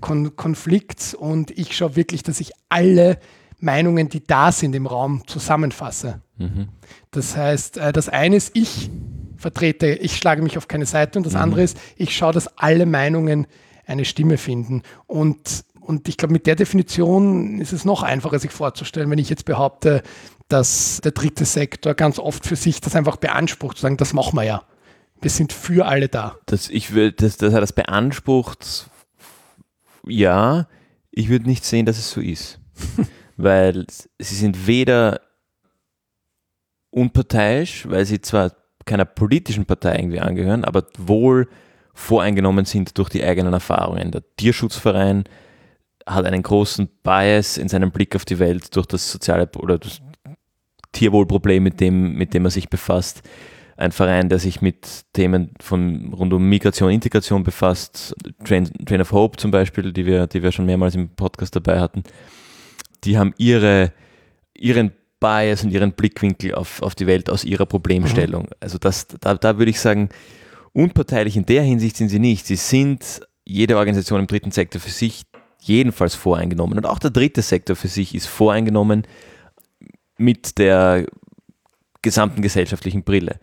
[0.01, 1.15] Kon Konflikts.
[1.15, 3.19] Und ich schaue wirklich, dass ich alle
[3.61, 6.21] Meinungen, die da sind im Raum, zusammenfasse.
[6.37, 6.69] Mhm.
[7.11, 8.91] Das heißt, äh, das eine ist, ich
[9.37, 11.41] vertrete, ich schlage mich auf keine Seite und das mhm.
[11.41, 13.47] andere ist, ich schaue, dass alle Meinungen
[13.87, 14.83] eine Stimme finden.
[15.07, 19.31] Und, und ich glaube, mit der Definition ist es noch einfacher, sich vorzustellen, wenn ich
[19.31, 20.03] jetzt behaupte,
[20.49, 24.37] dass der dritte Sektor ganz oft für sich das einfach beansprucht, zu sagen, das machen
[24.37, 24.63] wir ja.
[25.21, 26.37] wir sind für alle da.
[26.47, 28.91] Das, ich würd, das, das hat das beansprucht,
[30.07, 30.67] ja,
[31.11, 32.61] ich würde nicht sehen, dass es so ist.
[33.39, 33.87] weil
[34.19, 35.21] sie sind weder
[36.91, 38.53] unparteiisch, weil sie zwar
[38.85, 41.49] keiner politischen Partei irgendwie angehören, aber wohl
[41.95, 44.11] voreingenommen sind durch die eigenen Erfahrungen.
[44.11, 45.25] Der Tierschutzverein
[46.07, 50.01] hat einen großen Bias in seinem Blick auf die Welt durch das soziale oder das
[50.93, 53.23] Tierwohlproblem, mit dem, mit dem er sich befasst.
[53.77, 58.17] Ein Verein, der sich mit Themen von rund um Migration, Integration befasst.
[58.45, 61.79] Train, Train of Hope zum Beispiel, die wir, die wir schon mehrmals im Podcast dabei
[61.79, 62.03] hatten.
[63.05, 63.93] Die haben ihre,
[64.55, 68.45] ihren Bias und ihren Blickwinkel auf, auf die Welt aus ihrer Problemstellung.
[68.45, 68.57] Mhm.
[68.61, 70.09] Also das, da, da würde ich sagen,
[70.73, 72.47] unparteilich in der Hinsicht sind sie nicht.
[72.47, 75.25] Sie sind jede Organisation im dritten Sektor für sich
[75.61, 76.79] jedenfalls voreingenommen.
[76.79, 79.07] Und auch der dritte Sektor für sich ist voreingenommen
[80.19, 81.07] mit der
[82.03, 83.41] gesamten gesellschaftlichen Brille.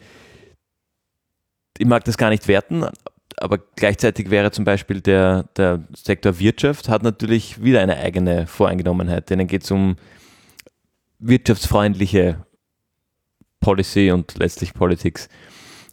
[1.77, 2.85] Ich mag das gar nicht werten,
[3.37, 9.29] aber gleichzeitig wäre zum Beispiel der, der Sektor Wirtschaft hat natürlich wieder eine eigene Voreingenommenheit.
[9.29, 9.97] Denen geht es um
[11.19, 12.45] wirtschaftsfreundliche
[13.59, 15.27] Policy und letztlich Politics.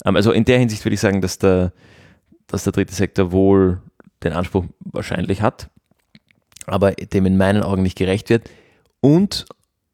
[0.04, 1.72] Ähm, also in der Hinsicht würde ich sagen, dass der,
[2.46, 3.80] dass der dritte Sektor wohl
[4.22, 5.70] den Anspruch wahrscheinlich hat,
[6.66, 8.50] aber dem in meinen Augen nicht gerecht wird.
[9.00, 9.46] Und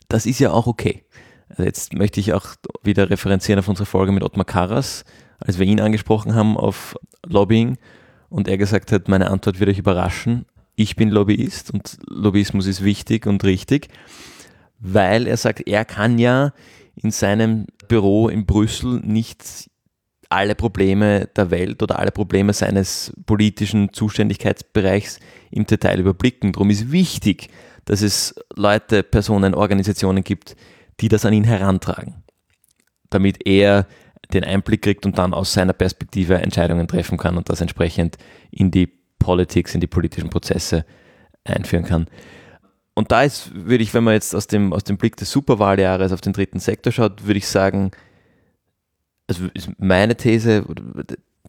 [0.08, 1.04] das ist ja auch okay.
[1.48, 2.46] Also jetzt möchte ich auch
[2.82, 5.04] wieder referenzieren auf unsere Folge mit Ottmar Karas,
[5.38, 6.96] als wir ihn angesprochen haben auf
[7.26, 7.78] Lobbying
[8.28, 10.46] und er gesagt hat, meine Antwort wird euch überraschen.
[10.76, 13.88] Ich bin Lobbyist und Lobbyismus ist wichtig und richtig
[14.78, 16.52] weil er sagt, er kann ja
[16.94, 19.70] in seinem Büro in Brüssel nicht
[20.28, 25.20] alle Probleme der Welt oder alle Probleme seines politischen Zuständigkeitsbereichs
[25.50, 26.52] im Detail überblicken.
[26.52, 27.48] Darum ist wichtig,
[27.86, 30.54] dass es Leute, Personen, Organisationen gibt,
[31.00, 32.22] die das an ihn herantragen,
[33.08, 33.86] damit er
[34.32, 38.18] den Einblick kriegt und dann aus seiner Perspektive Entscheidungen treffen kann und das entsprechend
[38.50, 38.86] in die
[39.18, 40.84] Politics, in die politischen Prozesse
[41.44, 42.06] einführen kann.
[42.94, 46.12] Und da ist, würde ich, wenn man jetzt aus dem, aus dem Blick des Superwahljahres
[46.12, 47.92] auf den dritten Sektor schaut, würde ich sagen,
[49.28, 50.64] also ist meine These,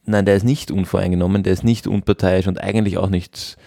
[0.05, 3.57] nein, der ist nicht unvoreingenommen, der ist nicht unparteiisch und eigentlich auch nicht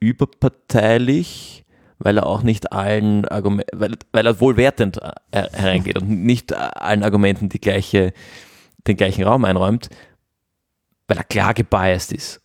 [0.00, 1.63] überparteilich,
[2.04, 5.00] weil er auch nicht allen Argumenten, weil, weil er wohlwertend
[5.32, 8.12] äh, hereingeht und nicht allen Argumenten die gleiche,
[8.86, 9.88] den gleichen Raum einräumt,
[11.08, 12.42] weil er klar gebiased ist.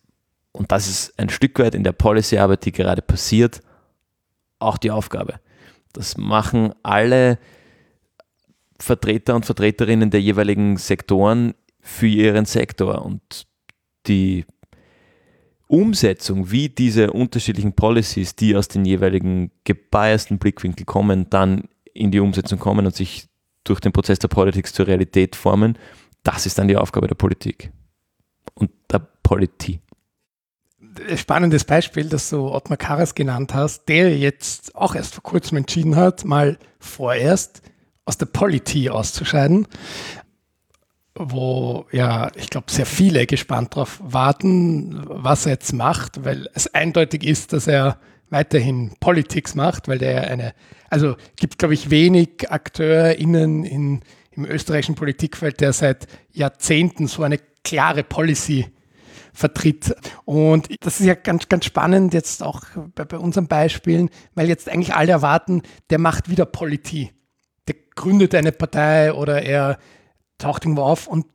[0.52, 3.60] Und das ist ein Stück weit in der Policyarbeit, die gerade passiert,
[4.58, 5.34] auch die Aufgabe.
[5.92, 7.38] Das machen alle
[8.78, 13.04] Vertreter und Vertreterinnen der jeweiligen Sektoren für ihren Sektor.
[13.04, 13.46] Und
[14.06, 14.46] die
[15.70, 22.20] Umsetzung, wie diese unterschiedlichen Policies, die aus den jeweiligen gebiasten Blickwinkeln kommen, dann in die
[22.20, 23.28] Umsetzung kommen und sich
[23.62, 25.78] durch den Prozess der Politik zur Realität formen,
[26.22, 27.70] das ist dann die Aufgabe der Politik.
[28.54, 29.80] Und der Politik
[31.16, 35.96] spannendes Beispiel, das du Ottmar Karas genannt hast, der jetzt auch erst vor kurzem entschieden
[35.96, 37.62] hat, mal vorerst
[38.04, 39.66] aus der Politik auszuscheiden,
[41.14, 46.72] wo ja, ich glaube, sehr viele gespannt darauf warten, was er jetzt macht, weil es
[46.72, 47.98] eindeutig ist, dass er
[48.30, 50.54] weiterhin Politics macht, weil der eine,
[50.88, 57.38] also gibt, glaube ich, wenig AkteurInnen in, im österreichischen Politikfeld, der seit Jahrzehnten so eine
[57.64, 58.66] klare Policy
[59.32, 59.94] vertritt.
[60.24, 62.62] Und das ist ja ganz, ganz spannend jetzt auch
[62.94, 67.12] bei, bei unseren Beispielen, weil jetzt eigentlich alle erwarten, der macht wieder Politik.
[67.66, 69.78] Der gründet eine Partei oder er
[70.42, 71.26] taucht irgendwo auf und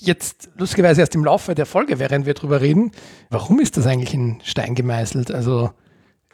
[0.00, 2.90] jetzt lustigerweise erst im Laufe der Folge, während wir darüber reden,
[3.30, 5.30] warum ist das eigentlich in Stein gemeißelt?
[5.30, 5.70] Also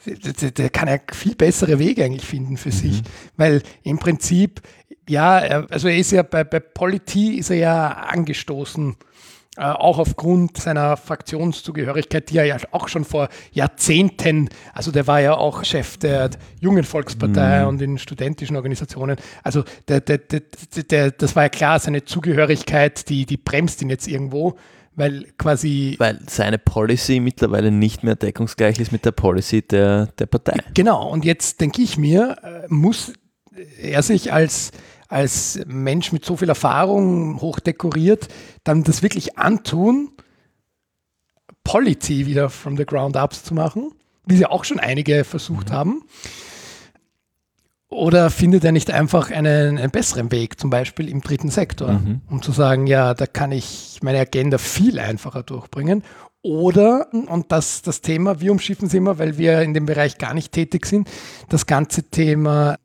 [0.07, 2.73] der, der kann ja viel bessere Wege eigentlich finden für mhm.
[2.73, 3.03] sich,
[3.37, 4.63] weil im Prinzip,
[5.09, 8.97] ja, also er ist ja bei, bei Politik ist er ja angestoßen
[9.59, 15.21] äh, auch aufgrund seiner Fraktionszugehörigkeit, die er ja auch schon vor Jahrzehnten, also der war
[15.21, 17.69] ja auch Chef der Jungen Volkspartei mhm.
[17.69, 19.17] und in studentischen Organisationen.
[19.43, 20.43] Also der, der, der,
[20.91, 24.57] der, das war ja klar, seine Zugehörigkeit, die, die bremst ihn jetzt irgendwo
[24.95, 25.95] weil quasi.
[25.99, 30.59] Weil seine Policy mittlerweile nicht mehr deckungsgleich ist mit der Policy der, der Partei.
[30.75, 33.13] Genau, und jetzt denke ich mir, äh, muss
[33.81, 34.73] er sich als
[35.09, 38.29] als Mensch mit so viel Erfahrung, hochdekoriert,
[38.63, 40.11] dann das wirklich antun,
[41.65, 43.93] Polity wieder from the ground up zu machen,
[44.27, 45.75] wie sie auch schon einige versucht mhm.
[45.75, 46.03] haben?
[47.91, 52.21] Oder findet er nicht einfach einen, einen, besseren Weg, zum Beispiel im dritten Sektor, mhm.
[52.29, 56.03] um zu sagen, ja, da kann ich meine Agenda viel einfacher durchbringen?
[56.43, 60.35] Oder, und das, das Thema, wir umschiffen es immer, weil wir in dem Bereich gar
[60.35, 61.09] nicht tätig sind,
[61.49, 62.77] das ganze Thema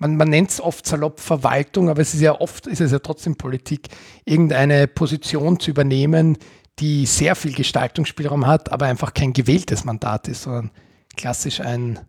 [0.00, 2.98] man, man nennt es oft salopp Verwaltung, aber es ist ja oft, ist es ja
[2.98, 3.88] trotzdem Politik,
[4.24, 6.38] irgendeine Position zu übernehmen,
[6.78, 10.70] die sehr viel Gestaltungsspielraum hat, aber einfach kein gewähltes Mandat ist, sondern
[11.16, 12.00] klassisch ein,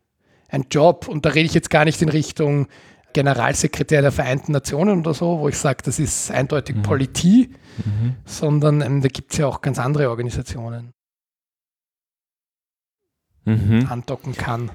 [0.48, 1.10] ein Job.
[1.10, 2.68] Und da rede ich jetzt gar nicht in Richtung
[3.14, 6.84] Generalsekretär der Vereinten Nationen oder so, wo ich sage, das ist eindeutig mhm.
[6.84, 8.16] Politik, mhm.
[8.24, 10.94] sondern ähm, da gibt es ja auch ganz andere Organisationen.
[13.44, 13.88] Mhm.
[13.90, 14.70] andocken kann.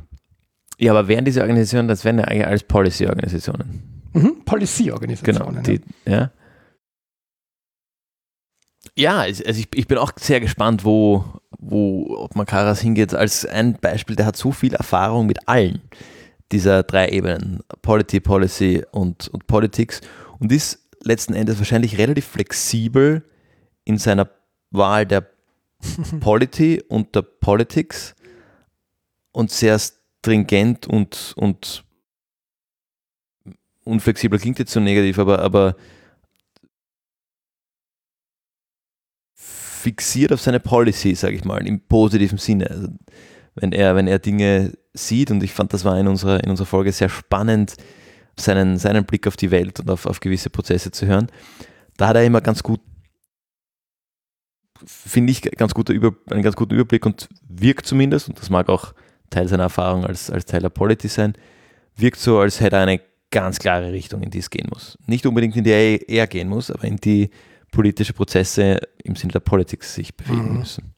[0.78, 4.02] Ja, aber wären diese Organisationen, das wären ja eigentlich alles Policy-Organisationen.
[4.12, 5.62] Mhm, Policy-Organisationen.
[5.62, 6.30] Genau, die, ja.
[8.98, 11.24] Ja, also ich, ich bin auch sehr gespannt, wo,
[11.58, 13.14] wo ob Makaras hingeht.
[13.14, 15.82] Als ein Beispiel, der hat so viel Erfahrung mit allen
[16.52, 20.00] dieser drei Ebenen, Polity, Policy und, und Politics
[20.38, 23.22] und ist letzten Endes wahrscheinlich relativ flexibel
[23.84, 24.30] in seiner
[24.70, 25.26] Wahl der
[26.20, 28.14] Polity und der Politics
[29.32, 29.78] und sehr
[30.26, 31.84] stringent und, und
[33.84, 35.76] unflexibel klingt jetzt so negativ, aber, aber
[39.34, 42.68] fixiert auf seine Policy, sage ich mal, im positiven Sinne.
[42.68, 42.88] Also
[43.54, 46.66] wenn er, wenn er Dinge sieht, und ich fand, das war in unserer, in unserer
[46.66, 47.76] Folge sehr spannend,
[48.36, 51.28] seinen, seinen Blick auf die Welt und auf, auf gewisse Prozesse zu hören,
[51.96, 52.80] da hat er immer ganz gut,
[54.84, 58.68] finde ich, ganz guter Über, einen ganz guten Überblick und wirkt zumindest, und das mag
[58.68, 58.92] auch
[59.30, 61.34] Teil seiner Erfahrung als, als Teil der Polity sein,
[61.96, 64.96] wirkt so, als hätte er eine ganz klare Richtung, in die es gehen muss.
[65.06, 67.30] Nicht unbedingt in die er, er gehen muss, aber in die
[67.70, 70.58] politische Prozesse im Sinne der Politik sich bewegen mhm.
[70.60, 70.94] müssen.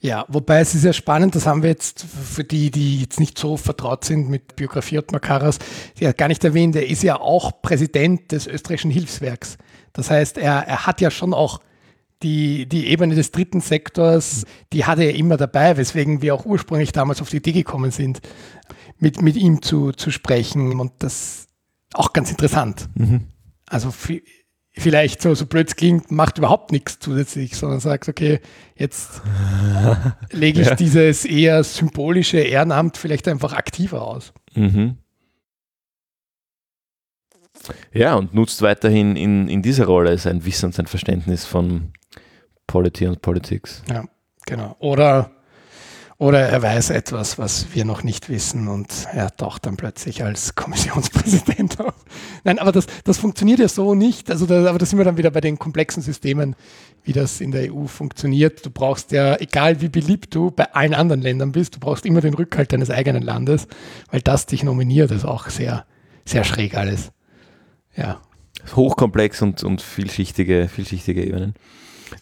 [0.00, 3.38] Ja, wobei es ist ja spannend, das haben wir jetzt für die, die jetzt nicht
[3.38, 5.58] so vertraut sind mit Biografie Ottmar Karas,
[5.98, 9.56] ja gar nicht erwähnt, er ist ja auch Präsident des österreichischen Hilfswerks.
[9.92, 11.60] Das heißt, er, er hat ja schon auch
[12.22, 16.92] die, die Ebene des dritten Sektors, die hatte er immer dabei, weswegen wir auch ursprünglich
[16.92, 18.20] damals auf die Idee gekommen sind,
[18.98, 20.80] mit, mit ihm zu, zu sprechen.
[20.80, 21.46] Und das
[21.92, 22.88] auch ganz interessant.
[22.94, 23.26] Mhm.
[23.66, 23.92] Also
[24.72, 28.40] vielleicht so, so blöd es klingt, macht überhaupt nichts zusätzlich, sondern sagt, okay,
[28.76, 29.22] jetzt
[30.30, 30.74] lege ich ja.
[30.74, 34.32] dieses eher symbolische Ehrenamt vielleicht einfach aktiver aus.
[34.54, 34.98] Mhm.
[37.92, 41.92] Ja, und nutzt weiterhin in, in dieser Rolle sein Wissen und sein Verständnis von
[42.66, 43.82] Polity und Politics.
[43.88, 44.04] Ja,
[44.44, 44.76] genau.
[44.78, 45.30] Oder,
[46.18, 50.54] oder er weiß etwas, was wir noch nicht wissen und er taucht dann plötzlich als
[50.56, 51.94] Kommissionspräsident auf.
[52.44, 54.30] Nein, aber das, das funktioniert ja so nicht.
[54.30, 56.56] Also da, aber da sind wir dann wieder bei den komplexen Systemen,
[57.04, 58.64] wie das in der EU funktioniert.
[58.64, 62.20] Du brauchst ja, egal wie beliebt du bei allen anderen Ländern bist, du brauchst immer
[62.20, 63.68] den Rückhalt deines eigenen Landes,
[64.10, 65.84] weil das dich nominiert, ist auch sehr,
[66.24, 67.12] sehr schräg alles.
[67.96, 68.20] Ja.
[68.74, 71.54] Hochkomplex und, und vielschichtige, vielschichtige Ebenen.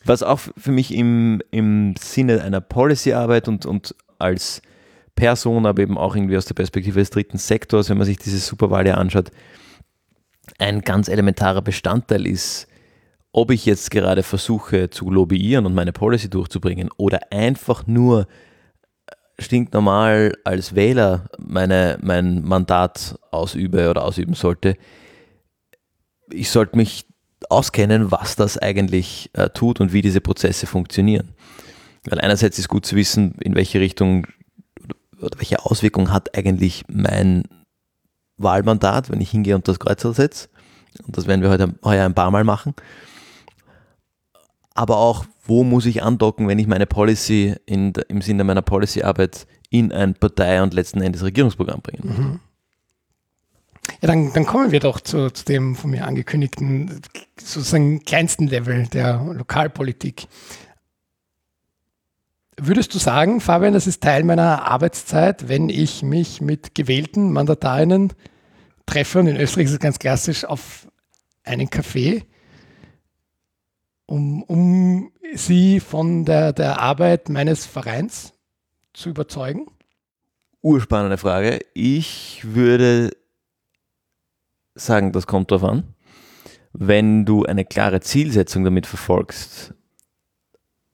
[0.04, 4.62] Was auch für mich im, im Sinne einer Policy-Arbeit und, und als
[5.14, 8.38] Person, aber eben auch irgendwie aus der Perspektive des dritten Sektors, wenn man sich diese
[8.38, 9.30] Superwahl ja anschaut,
[10.58, 12.66] ein ganz elementarer Bestandteil ist,
[13.32, 18.26] ob ich jetzt gerade versuche zu lobbyieren und meine Policy durchzubringen oder einfach nur
[19.38, 24.76] stinknormal als Wähler meine, mein Mandat ausübe oder ausüben sollte.
[26.30, 27.06] Ich sollte mich
[27.50, 31.30] auskennen, was das eigentlich äh, tut und wie diese Prozesse funktionieren.
[32.04, 34.26] Weil einerseits ist gut zu wissen, in welche Richtung
[35.20, 37.44] oder welche Auswirkung hat eigentlich mein
[38.36, 40.48] Wahlmandat, wenn ich hingehe und das Kreuzel setze.
[41.06, 42.74] Und das werden wir heute heuer ein paar Mal machen.
[44.74, 49.46] Aber auch, wo muss ich andocken, wenn ich meine Policy in, im Sinne meiner Policyarbeit
[49.70, 52.02] in ein Partei- und letzten Endes Regierungsprogramm bringen.
[52.04, 52.40] Mhm.
[54.00, 57.00] Ja, dann, dann kommen wir doch zu, zu dem von mir angekündigten,
[57.38, 60.26] sozusagen kleinsten Level der Lokalpolitik.
[62.56, 68.12] Würdest du sagen, Fabian, das ist Teil meiner Arbeitszeit, wenn ich mich mit gewählten Mandatarinnen
[68.86, 70.86] treffe, und in Österreich ist es ganz klassisch, auf
[71.42, 72.24] einen Café,
[74.06, 78.34] um, um sie von der, der Arbeit meines Vereins
[78.92, 79.66] zu überzeugen?
[80.62, 81.60] Urspannende Frage.
[81.74, 83.10] Ich würde
[84.74, 85.94] sagen, das kommt darauf an.
[86.72, 89.74] Wenn du eine klare Zielsetzung damit verfolgst,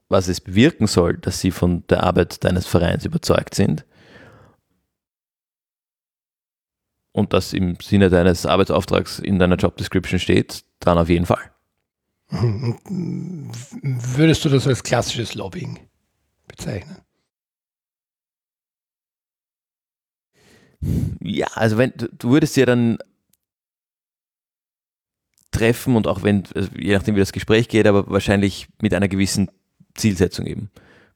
[0.09, 3.87] was es bewirken soll, dass sie von der Arbeit deines Vereins überzeugt sind
[7.13, 11.51] und das im Sinne deines Arbeitsauftrags in deiner Job Description steht, dann auf jeden Fall.
[12.29, 15.79] Würdest du das als klassisches Lobbying
[16.47, 16.99] bezeichnen?
[21.21, 22.99] Ja, also wenn du würdest ja dann
[25.51, 29.09] treffen und auch wenn, also je nachdem wie das Gespräch geht, aber wahrscheinlich mit einer
[29.09, 29.51] gewissen
[29.95, 30.71] Zielsetzung eben.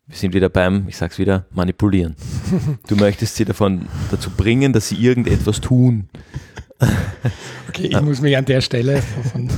[0.06, 2.16] Wir sind wieder beim, ich sag's wieder, manipulieren.
[2.88, 6.08] Du möchtest sie davon dazu bringen, dass sie irgendetwas tun.
[7.68, 9.50] Okay, ich muss mich an der Stelle von,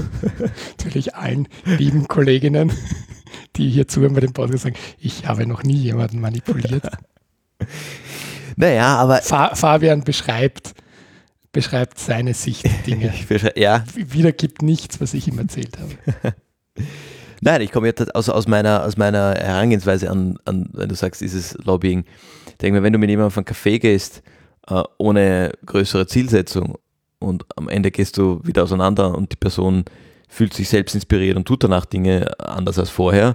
[0.79, 2.73] natürlich allen lieben Kolleginnen,
[3.57, 6.89] die hier zuhören bei dem Podcast sagen, ich habe noch nie jemanden manipuliert.
[8.57, 9.19] Naja, aber.
[9.19, 10.73] Fa Fabian beschreibt,
[11.57, 13.13] beschreibt seine Sicht der Dinge.
[13.57, 13.83] ja.
[13.95, 16.35] Wiedergibt nichts, was ich ihm erzählt habe.
[17.41, 21.23] Nein, ich komme jetzt aus, aus, meiner, aus meiner Herangehensweise an, an, wenn du sagst,
[21.23, 22.05] dieses Lobbying.
[22.49, 24.23] Ich denke mir, wenn du mit jemandem auf einen Café gehst,
[24.69, 26.77] äh, ohne größere Zielsetzung
[27.21, 29.85] und am Ende gehst du wieder auseinander und die Person
[30.29, 33.35] fühlt sich selbst inspiriert und tut danach Dinge anders als vorher,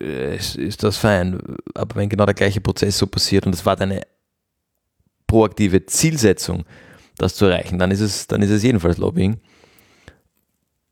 [0.00, 1.40] ist, ist das fein.
[1.72, 4.02] Aber wenn genau der gleiche Prozess so passiert und es war deine
[5.26, 6.64] proaktive Zielsetzung,
[7.18, 9.38] das zu erreichen, dann ist es, dann ist es jedenfalls Lobbying.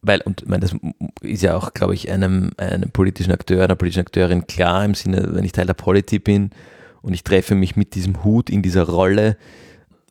[0.03, 0.77] Weil, und ich meine, das
[1.21, 5.31] ist ja auch, glaube ich, einem, einem politischen Akteur, einer politischen Akteurin klar im Sinne,
[5.33, 6.51] wenn ich Teil der Politik bin
[7.03, 9.37] und ich treffe mich mit diesem Hut in dieser Rolle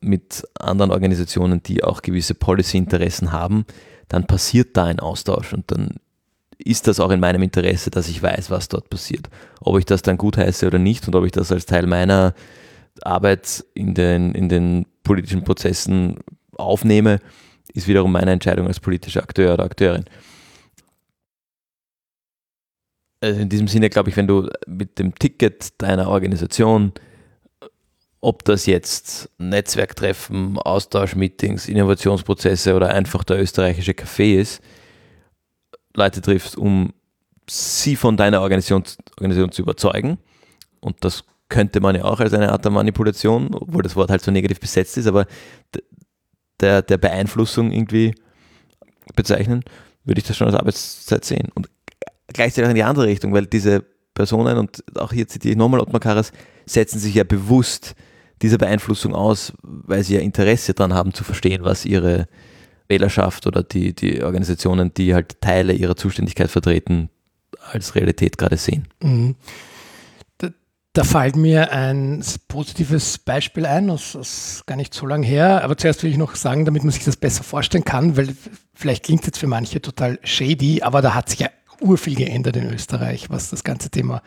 [0.02, 3.64] mit anderen Organisationen, die auch gewisse Policy-Interessen haben,
[4.08, 5.96] dann passiert da ein Austausch und dann
[6.58, 9.28] ist das auch in meinem Interesse, dass ich weiß, was dort passiert.
[9.60, 12.34] Ob ich das dann gut heiße oder nicht und ob ich das als Teil meiner
[13.02, 16.18] Arbeit in den, in den politischen Prozessen
[16.56, 17.18] aufnehme,
[17.72, 20.04] ist wiederum meine Entscheidung als politischer Akteur oder Akteurin.
[23.20, 26.92] Also in diesem Sinne glaube ich, wenn du mit dem Ticket deiner Organisation,
[28.20, 34.62] ob das jetzt Netzwerktreffen, Austauschmeetings, Innovationsprozesse oder einfach der österreichische Café ist,
[35.94, 36.92] Leute triffst, um
[37.48, 38.84] sie von deiner Organisation,
[39.16, 40.18] Organisation zu überzeugen.
[40.80, 44.22] Und das könnte man ja auch als eine Art der Manipulation, obwohl das Wort halt
[44.22, 45.26] so negativ besetzt ist, aber
[46.60, 48.14] der, der Beeinflussung irgendwie
[49.14, 49.62] bezeichnen,
[50.04, 51.48] würde ich das schon als Arbeitszeit sehen.
[51.54, 51.68] Und
[52.28, 53.84] gleichzeitig auch in die andere Richtung, weil diese
[54.14, 56.32] Personen, und auch hier zitiere ich nochmal Ottmar Karas,
[56.64, 57.94] setzen sich ja bewusst
[58.42, 62.26] dieser Beeinflussung aus, weil sie ja Interesse daran haben zu verstehen, was ihre
[62.88, 67.10] Wählerschaft oder die, die Organisationen, die halt Teile ihrer Zuständigkeit vertreten,
[67.72, 68.88] als Realität gerade sehen.
[69.02, 69.36] Mhm.
[70.96, 75.62] Da fällt mir ein positives Beispiel ein, das ist gar nicht so lange her.
[75.62, 78.34] Aber zuerst will ich noch sagen, damit man sich das besser vorstellen kann, weil
[78.72, 81.50] vielleicht klingt es jetzt für manche total shady, aber da hat sich ja
[81.82, 84.22] urviel geändert in Österreich, was das ganze Thema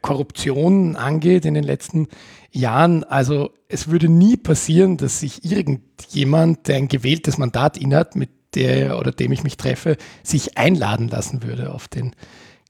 [0.00, 2.08] Korruption angeht in den letzten
[2.50, 3.04] Jahren.
[3.04, 8.98] Also es würde nie passieren, dass sich irgendjemand, der ein gewähltes Mandat innehat, mit der
[8.98, 12.16] oder dem ich mich treffe, sich einladen lassen würde auf den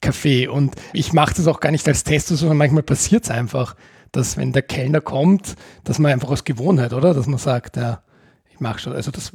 [0.01, 0.49] Kaffee.
[0.49, 3.76] Und ich mache das auch gar nicht als Test, sondern manchmal passiert es einfach,
[4.12, 7.14] dass wenn der Kellner kommt, dass man einfach aus Gewohnheit, oder?
[7.14, 8.03] Dass man sagt, ja,
[8.51, 8.92] ich mache schon.
[8.92, 9.32] Also, das,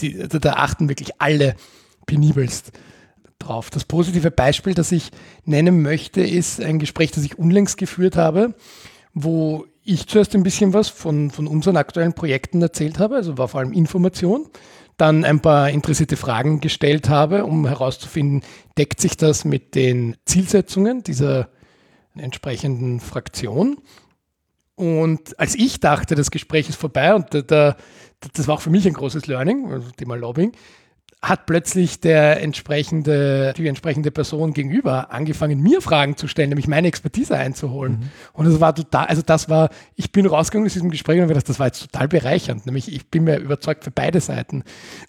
[0.00, 1.54] die, also da achten wirklich alle
[2.06, 2.72] penibelst
[3.38, 3.70] drauf.
[3.70, 5.10] Das positive Beispiel, das ich
[5.44, 8.54] nennen möchte, ist ein Gespräch, das ich unlängst geführt habe,
[9.14, 13.48] wo ich zuerst ein bisschen was von, von unseren aktuellen Projekten erzählt habe, also war
[13.48, 14.46] vor allem Information
[15.00, 18.42] dann ein paar interessierte Fragen gestellt habe, um herauszufinden,
[18.76, 21.48] deckt sich das mit den Zielsetzungen dieser
[22.14, 23.78] entsprechenden Fraktion.
[24.74, 27.76] Und als ich dachte, das Gespräch ist vorbei und da, da,
[28.34, 30.52] das war auch für mich ein großes Learning, also Thema Lobbying,
[31.22, 36.88] hat plötzlich der entsprechende, die entsprechende Person gegenüber angefangen, mir Fragen zu stellen, nämlich meine
[36.88, 37.92] Expertise einzuholen.
[37.92, 38.10] Mhm.
[38.32, 41.34] Und es war total, also das war, ich bin rausgegangen aus diesem Gespräch und habe
[41.34, 42.64] gedacht, das war jetzt total bereichernd.
[42.64, 44.64] Nämlich, ich bin mir überzeugt für beide Seiten.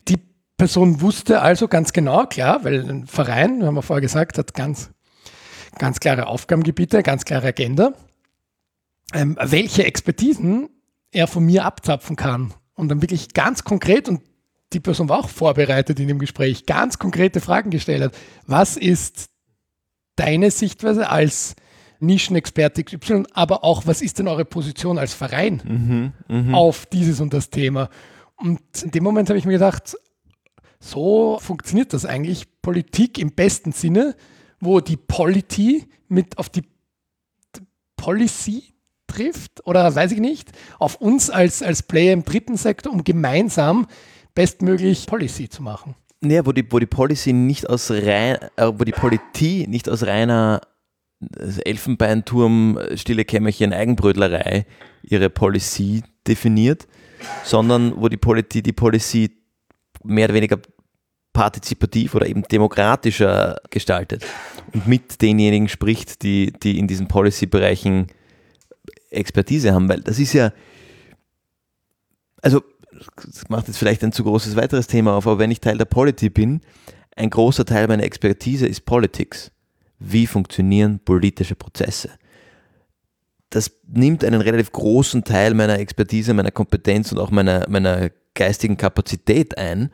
[0.09, 0.18] Die
[0.57, 4.91] Person wusste also ganz genau, klar, weil ein Verein, haben wir vorher gesagt, hat ganz,
[5.78, 7.93] ganz klare Aufgabengebiete, ganz klare Agenda,
[9.14, 10.70] ähm, welche Expertisen
[11.12, 12.53] er von mir abzapfen kann.
[12.74, 14.22] Und dann wirklich ganz konkret und
[14.74, 18.17] die Person war auch vorbereitet in dem Gespräch, ganz konkrete Fragen gestellt hat.
[18.45, 19.30] Was ist
[20.15, 21.55] deine Sichtweise als
[21.99, 26.57] Nischenexperte XY, aber auch, was ist denn eure Position als Verein mhm, mh.
[26.57, 27.89] auf dieses und das Thema?
[28.38, 29.95] Und in dem Moment habe ich mir gedacht,
[30.80, 32.47] so funktioniert das eigentlich.
[32.61, 34.15] Politik im besten Sinne,
[34.59, 36.63] wo die Polity mit auf die
[37.97, 38.74] Policy
[39.07, 43.88] trifft oder weiß ich nicht, auf uns als, als Player im dritten Sektor, um gemeinsam
[44.34, 45.96] bestmöglich Policy zu machen.
[46.22, 50.06] Naja, wo die, wo die Policy nicht aus rein, äh, wo die Politik nicht aus
[50.06, 50.62] reiner
[51.22, 54.66] äh, Elfenbeinturm, äh, stille Kämmerchen, Eigenbrötlerei
[55.04, 56.88] ihre Policy definiert,
[57.44, 59.32] sondern wo die Politik die Policy
[60.04, 60.60] mehr oder weniger
[61.34, 64.26] partizipativ oder eben demokratischer gestaltet
[64.74, 68.08] und mit denjenigen spricht, die, die in diesen Policy-Bereichen
[69.10, 70.52] Expertise haben, weil das ist ja,
[72.42, 72.62] also
[73.16, 75.86] das macht jetzt vielleicht ein zu großes weiteres Thema auf, aber wenn ich Teil der
[75.86, 76.62] Polity bin,
[77.16, 79.52] ein großer Teil meiner Expertise ist Politics.
[79.99, 82.10] Wie funktionieren politische Prozesse?
[83.49, 88.78] Das nimmt einen relativ großen Teil meiner Expertise, meiner Kompetenz und auch meiner, meiner geistigen
[88.78, 89.91] Kapazität ein.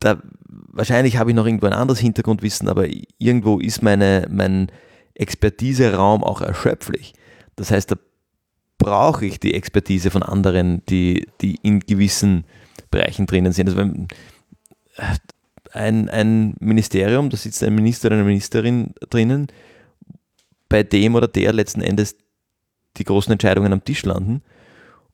[0.00, 2.86] Da, wahrscheinlich habe ich noch irgendwo ein anderes Hintergrundwissen, aber
[3.18, 4.70] irgendwo ist meine, mein
[5.14, 7.14] Expertiseraum auch erschöpflich.
[7.56, 7.96] Das heißt, da
[8.78, 12.44] brauche ich die Expertise von anderen, die, die in gewissen
[12.90, 13.68] Bereichen drinnen sind.
[13.68, 14.08] Also wenn,
[15.72, 19.48] ein, ein Ministerium, da sitzt ein Minister oder eine Ministerin drinnen,
[20.68, 22.16] bei dem oder der letzten Endes
[22.96, 24.42] die großen Entscheidungen am Tisch landen.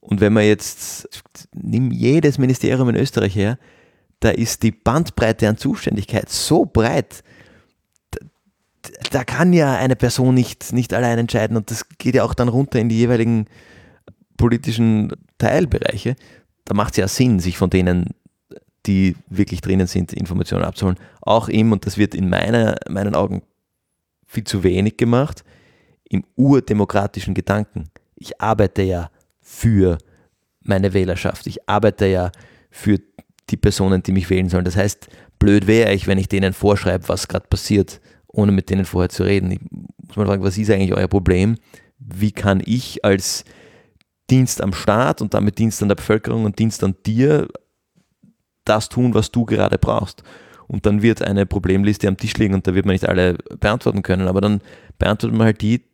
[0.00, 1.08] Und wenn man jetzt,
[1.54, 3.58] nimm jedes Ministerium in Österreich her,
[4.20, 7.22] da ist die Bandbreite an Zuständigkeit so breit,
[9.11, 12.49] da kann ja eine Person nicht, nicht allein entscheiden und das geht ja auch dann
[12.49, 13.47] runter in die jeweiligen
[14.37, 16.16] politischen Teilbereiche.
[16.64, 18.11] Da macht es ja Sinn, sich von denen,
[18.87, 20.99] die wirklich drinnen sind, Informationen abzuholen.
[21.20, 23.43] Auch im, und das wird in meiner, meinen Augen
[24.26, 25.45] viel zu wenig gemacht,
[26.05, 27.85] im urdemokratischen Gedanken.
[28.16, 29.11] Ich arbeite ja
[29.41, 29.99] für
[30.61, 31.47] meine Wählerschaft.
[31.47, 32.32] Ich arbeite ja
[32.70, 32.99] für
[33.51, 34.64] die Personen, die mich wählen sollen.
[34.64, 35.09] Das heißt,
[35.39, 38.01] blöd wäre ich, wenn ich denen vorschreibe, was gerade passiert,
[38.35, 39.51] ohne mit denen vorher zu reden.
[39.51, 39.61] Ich
[40.09, 41.57] muss mal fragen, was ist eigentlich euer Problem?
[41.99, 43.45] Wie kann ich als
[44.30, 47.49] Dienst am Staat und damit Dienst an der Bevölkerung und Dienst an dir
[48.64, 50.22] das tun, was du gerade brauchst?
[50.66, 54.03] Und dann wird eine Problemliste am Tisch liegen und da wird man nicht alle beantworten
[54.03, 54.61] können, aber dann
[54.99, 55.85] beantwortet man halt die,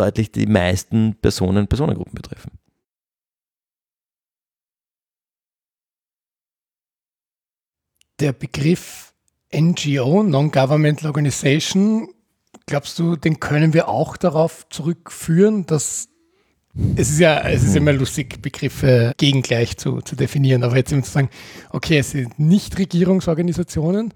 [0.00, 2.52] deutlich die meisten Personen, Personengruppen betreffen.
[8.18, 9.09] Der Begriff
[9.52, 12.08] NGO, Non-Governmental Organization,
[12.66, 16.08] glaubst du, den können wir auch darauf zurückführen, dass
[16.96, 21.02] es ist ja, es ist immer lustig, Begriffe gegengleich zu, zu definieren, aber jetzt eben
[21.02, 21.28] zu sagen,
[21.70, 24.14] okay, es sind nicht Regierungsorganisationen,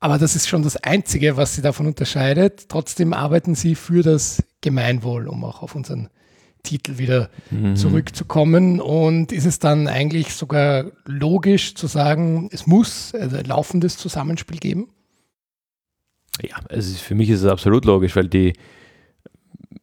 [0.00, 2.68] aber das ist schon das Einzige, was sie davon unterscheidet.
[2.68, 6.08] Trotzdem arbeiten sie für das Gemeinwohl, um auch auf unseren
[6.66, 7.76] Titel wieder mhm.
[7.76, 8.80] zurückzukommen.
[8.80, 14.88] Und ist es dann eigentlich sogar logisch zu sagen, es muss ein laufendes Zusammenspiel geben?
[16.42, 18.52] Ja, also für mich ist es absolut logisch, weil die,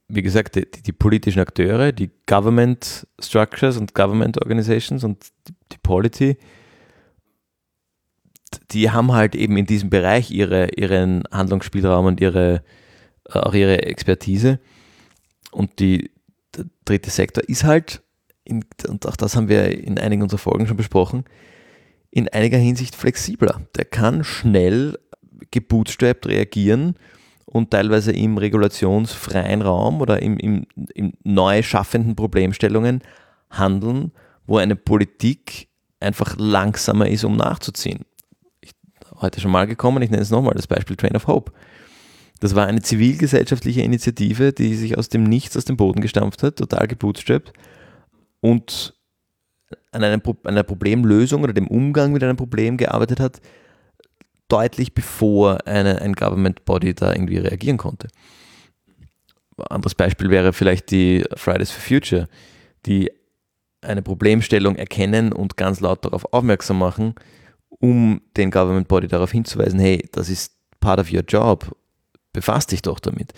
[0.07, 5.77] wie gesagt, die, die, politischen Akteure, die Government Structures und Government Organizations und die, die
[5.81, 6.37] Polity,
[8.71, 12.63] die haben halt eben in diesem Bereich ihre, ihren Handlungsspielraum und ihre,
[13.25, 14.59] auch ihre Expertise.
[15.51, 16.11] Und die,
[16.55, 18.01] der dritte Sektor ist halt,
[18.43, 21.25] in, und auch das haben wir in einigen unserer Folgen schon besprochen,
[22.11, 23.61] in einiger Hinsicht flexibler.
[23.75, 24.99] Der kann schnell
[25.51, 26.95] gebootstrapped reagieren
[27.45, 33.01] und teilweise im regulationsfreien Raum oder im, im, im neu schaffenden Problemstellungen
[33.49, 34.11] handeln,
[34.45, 35.67] wo eine Politik
[35.99, 38.05] einfach langsamer ist, um nachzuziehen
[39.23, 41.51] heute schon mal gekommen, ich nenne es nochmal, das Beispiel Train of Hope.
[42.43, 46.57] Das war eine zivilgesellschaftliche Initiative, die sich aus dem Nichts aus dem Boden gestampft hat,
[46.57, 47.53] total gebootstrapped
[48.41, 48.93] und
[49.93, 53.39] an einem, einer Problemlösung oder dem Umgang mit einem Problem gearbeitet hat,
[54.49, 58.09] deutlich bevor eine, ein Government Body da irgendwie reagieren konnte.
[59.69, 62.27] Anderes Beispiel wäre vielleicht die Fridays for Future,
[62.85, 63.09] die
[63.79, 67.15] eine Problemstellung erkennen und ganz laut darauf aufmerksam machen,
[67.69, 71.73] um den Government Body darauf hinzuweisen, hey, das ist part of your job,
[72.33, 73.33] befasst dich doch damit.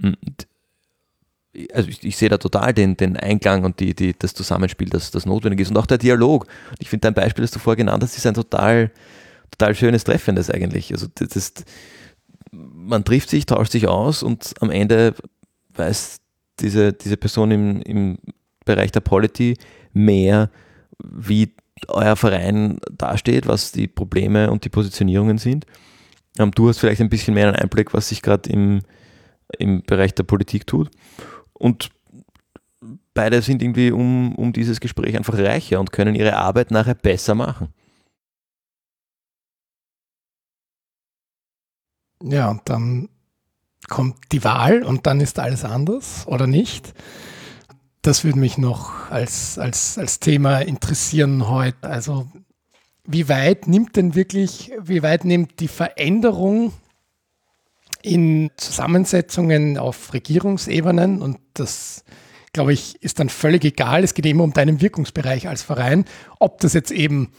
[0.00, 0.16] Und
[1.74, 5.10] also ich, ich, sehe da total den, den Einklang und die, die, das Zusammenspiel, das,
[5.10, 6.46] das notwendig ist und auch der Dialog.
[6.70, 8.92] Und ich finde dein Beispiel, das du vorher genannt hast, ist ein total,
[9.50, 10.92] total schönes, treffendes eigentlich.
[10.92, 11.52] Also das, das,
[12.52, 15.14] man trifft sich, tauscht sich aus und am Ende
[15.74, 16.20] weiß
[16.60, 18.18] diese, diese Person im, im
[18.64, 19.56] Bereich der Polity
[19.92, 20.50] mehr,
[21.02, 21.54] wie
[21.88, 25.66] euer Verein dasteht, was die Probleme und die Positionierungen sind.
[26.38, 28.82] Ähm, du hast vielleicht ein bisschen mehr einen Einblick, was sich gerade im,
[29.58, 30.90] im Bereich der Politik tut.
[31.52, 31.90] Und
[33.14, 37.34] beide sind irgendwie um, um dieses Gespräch einfach reicher und können ihre Arbeit nachher besser
[37.34, 37.68] machen.
[42.22, 43.08] Ja, und dann
[43.88, 46.94] kommt die Wahl und dann ist alles anders oder nicht.
[48.02, 51.88] Das würde mich noch als, als, als Thema interessieren heute.
[51.88, 52.30] Also
[53.10, 56.72] wie weit nimmt denn wirklich, wie weit nimmt die Veränderung
[58.02, 62.04] in Zusammensetzungen auf Regierungsebenen und das
[62.52, 64.02] glaube ich, ist dann völlig egal.
[64.02, 66.04] Es geht immer um deinen Wirkungsbereich als Verein,
[66.38, 67.32] ob das jetzt eben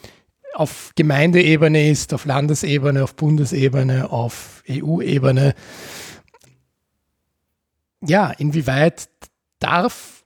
[0.54, 5.54] auf Gemeindeebene ist, auf Landesebene, auf Bundesebene, auf EU-Ebene.
[8.02, 9.10] Ja, inwieweit
[9.60, 10.21] darf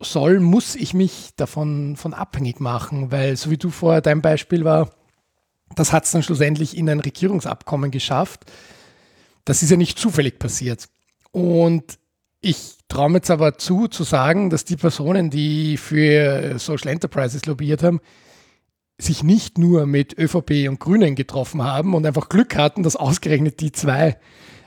[0.00, 4.64] soll, muss ich mich davon von abhängig machen, weil so wie du vorher dein Beispiel
[4.64, 4.90] war,
[5.74, 8.50] das hat es dann schlussendlich in ein Regierungsabkommen geschafft.
[9.44, 10.88] Das ist ja nicht zufällig passiert.
[11.30, 11.98] Und
[12.44, 17.84] Ich traue jetzt aber zu, zu sagen, dass die Personen, die für Social Enterprises lobbyiert
[17.84, 18.00] haben,
[18.98, 23.60] sich nicht nur mit ÖVP und Grünen getroffen haben und einfach Glück hatten, dass ausgerechnet
[23.60, 24.18] die zwei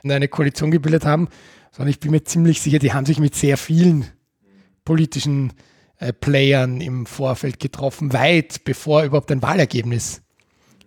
[0.04, 1.28] eine Koalition gebildet haben,
[1.72, 4.06] sondern ich bin mir ziemlich sicher, die haben sich mit sehr vielen
[4.86, 5.54] politischen
[5.98, 10.22] äh, Playern im Vorfeld getroffen, weit bevor überhaupt ein Wahlergebnis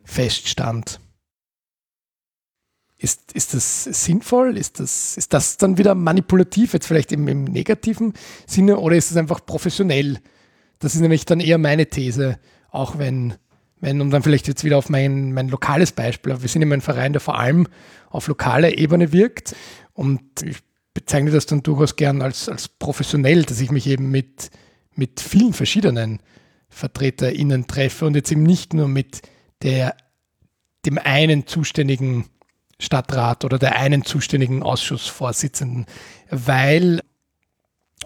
[0.04, 1.00] feststand.
[2.96, 4.56] Ist, ist das sinnvoll?
[4.56, 8.14] Ist das, ist das dann wieder manipulativ, jetzt vielleicht im, im negativen
[8.46, 10.18] Sinne, oder ist es einfach professionell?
[10.80, 12.38] Das ist nämlich dann eher meine These,
[12.70, 13.34] auch wenn,
[13.80, 16.80] wenn um dann vielleicht jetzt wieder auf mein, mein lokales Beispiel, wir sind immer ein
[16.80, 17.68] Verein, der vor allem
[18.10, 19.54] auf lokaler Ebene wirkt
[19.92, 20.58] und ich
[20.98, 24.50] bezeichne das dann durchaus gern als, als professionell, dass ich mich eben mit,
[24.96, 26.18] mit vielen verschiedenen
[26.70, 29.22] VertreterInnen treffe und jetzt eben nicht nur mit
[29.62, 29.96] der,
[30.84, 32.24] dem einen zuständigen
[32.80, 35.86] Stadtrat oder der einen zuständigen Ausschussvorsitzenden,
[36.30, 37.00] weil,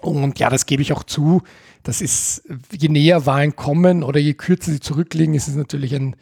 [0.03, 1.41] und ja, das gebe ich auch zu,
[1.85, 6.15] das ist, je näher Wahlen kommen oder je kürzer sie zurückliegen, ist es natürlich ein,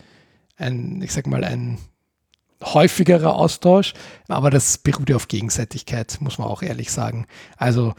[0.56, 1.78] ein ich sag mal, ein
[2.62, 3.94] häufigerer Austausch,
[4.28, 7.26] aber das beruht ja auf Gegenseitigkeit, muss man auch ehrlich sagen.
[7.56, 7.94] Also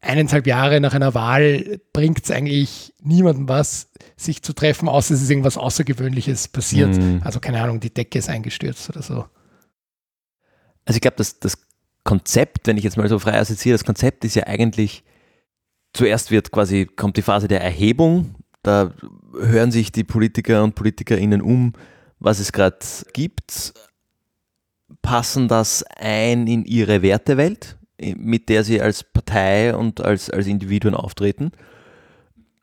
[0.00, 5.22] eineinhalb Jahre nach einer Wahl bringt es eigentlich niemandem was, sich zu treffen, außer es
[5.22, 6.96] ist irgendwas Außergewöhnliches passiert.
[6.96, 7.20] Mhm.
[7.24, 9.26] Also keine Ahnung, die Decke ist eingestürzt oder so.
[10.84, 11.58] Also ich glaube, das, das
[12.04, 15.02] Konzept, wenn ich jetzt mal so frei assoziiere, das Konzept ist ja eigentlich,
[15.92, 18.92] zuerst wird quasi, kommt die Phase der Erhebung, da
[19.38, 21.72] hören sich die Politiker und PolitikerInnen um,
[22.18, 22.78] was es gerade
[23.12, 23.74] gibt,
[25.02, 30.94] passen das ein in ihre Wertewelt, mit der sie als Partei und als, als Individuen
[30.94, 31.52] auftreten.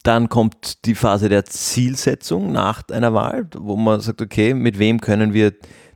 [0.03, 4.99] Dann kommt die Phase der Zielsetzung nach einer Wahl, wo man sagt, okay, mit wem
[4.99, 5.53] können wir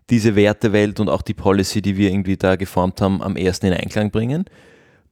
[0.10, 3.74] diese Wertewelt und auch die Policy, die wir irgendwie da geformt haben, am ersten in
[3.74, 4.46] Einklang bringen.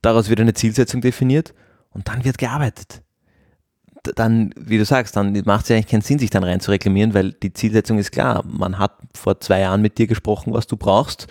[0.02, 1.54] Daraus wird eine Zielsetzung definiert
[1.92, 3.02] und dann wird gearbeitet.
[4.16, 6.72] Dann, wie du sagst, dann macht es ja eigentlich keinen Sinn, sich dann rein zu
[6.72, 8.44] reklamieren, weil die Zielsetzung ist klar.
[8.46, 11.28] Man hat vor zwei Jahren mit dir gesprochen, was du brauchst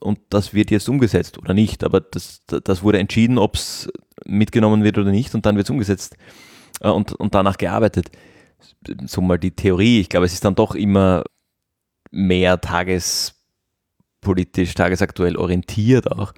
[0.00, 1.84] und das wird jetzt umgesetzt oder nicht.
[1.84, 3.88] Aber das, das wurde entschieden, ob es
[4.24, 6.16] mitgenommen wird oder nicht und dann wird es umgesetzt
[6.80, 8.10] äh, und, und danach gearbeitet.
[9.06, 10.00] So mal die Theorie.
[10.00, 11.24] Ich glaube, es ist dann doch immer
[12.10, 16.32] mehr tagespolitisch, tagesaktuell orientiert auch.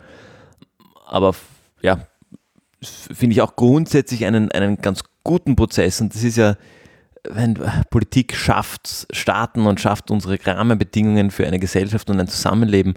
[1.07, 1.35] Aber
[1.83, 2.07] ja,
[2.83, 6.01] finde ich auch grundsätzlich einen, einen ganz guten Prozess.
[6.01, 6.57] Und das ist ja,
[7.29, 7.59] wenn
[7.91, 12.95] Politik schafft Staaten und schafft unsere Rahmenbedingungen für eine Gesellschaft und ein Zusammenleben.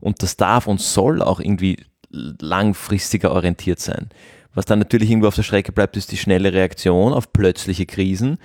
[0.00, 1.78] Und das darf und soll auch irgendwie
[2.10, 4.10] langfristiger orientiert sein.
[4.54, 8.38] Was dann natürlich irgendwo auf der Strecke bleibt, ist die schnelle Reaktion auf plötzliche Krisen,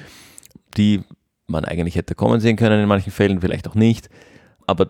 [0.78, 1.02] die
[1.48, 4.10] man eigentlich hätte kommen sehen können in manchen Fällen, vielleicht auch nicht.
[4.68, 4.90] Aber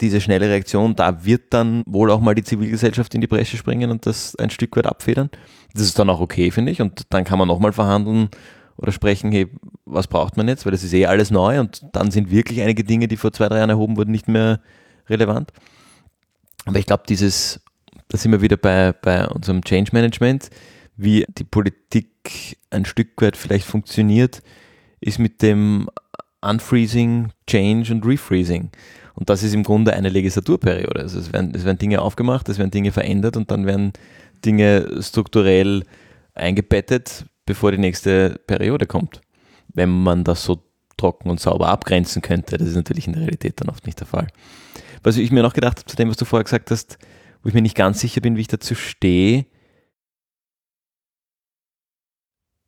[0.00, 3.90] diese schnelle Reaktion, da wird dann wohl auch mal die Zivilgesellschaft in die Bresche springen
[3.90, 5.30] und das ein Stück weit abfedern.
[5.74, 6.80] Das ist dann auch okay, finde ich.
[6.80, 8.28] Und dann kann man nochmal verhandeln
[8.76, 9.48] oder sprechen, hey,
[9.84, 10.64] was braucht man jetzt?
[10.64, 13.48] Weil das ist eh alles neu und dann sind wirklich einige Dinge, die vor zwei,
[13.48, 14.60] drei Jahren erhoben wurden, nicht mehr
[15.08, 15.52] relevant.
[16.64, 17.60] Aber ich glaube, dieses,
[18.08, 20.50] da sind wir wieder bei, bei unserem Change Management,
[20.96, 24.42] wie die Politik ein Stück weit vielleicht funktioniert,
[25.00, 25.88] ist mit dem
[26.40, 28.70] Unfreezing, Change und Refreezing.
[29.14, 31.00] Und das ist im Grunde eine Legislaturperiode.
[31.00, 33.92] Also es werden, es werden Dinge aufgemacht, es werden Dinge verändert und dann werden
[34.44, 35.84] Dinge strukturell
[36.34, 39.20] eingebettet, bevor die nächste Periode kommt.
[39.72, 40.62] Wenn man das so
[40.98, 42.58] trocken und sauber abgrenzen könnte.
[42.58, 44.26] Das ist natürlich in der Realität dann oft nicht der Fall.
[45.02, 46.98] Was ich mir noch gedacht habe zu dem, was du vorher gesagt hast,
[47.42, 49.46] wo ich mir nicht ganz sicher bin, wie ich dazu stehe,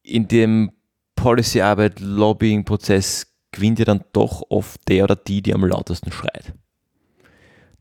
[0.02, 0.72] in dem
[1.16, 6.54] Policyarbeit, Lobbying-Prozess gewinnt ja dann doch oft der oder die, die am lautesten schreit.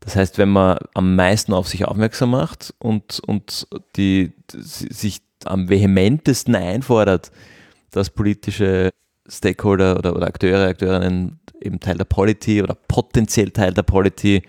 [0.00, 5.68] Das heißt, wenn man am meisten auf sich aufmerksam macht und, und die, sich am
[5.68, 7.30] vehementesten einfordert,
[7.90, 8.90] dass politische
[9.28, 14.42] Stakeholder oder, oder Akteure, Akteurinnen eben Teil der Polity oder potenziell Teil der Polity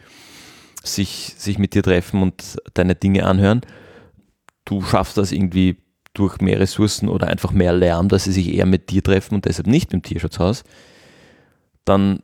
[0.84, 3.62] sich, sich mit dir treffen und deine Dinge anhören,
[4.66, 5.78] du schaffst das irgendwie
[6.14, 9.46] durch mehr Ressourcen oder einfach mehr Lärm, dass sie sich eher mit dir treffen und
[9.46, 10.64] deshalb nicht im Tierschutzhaus,
[11.86, 12.22] dann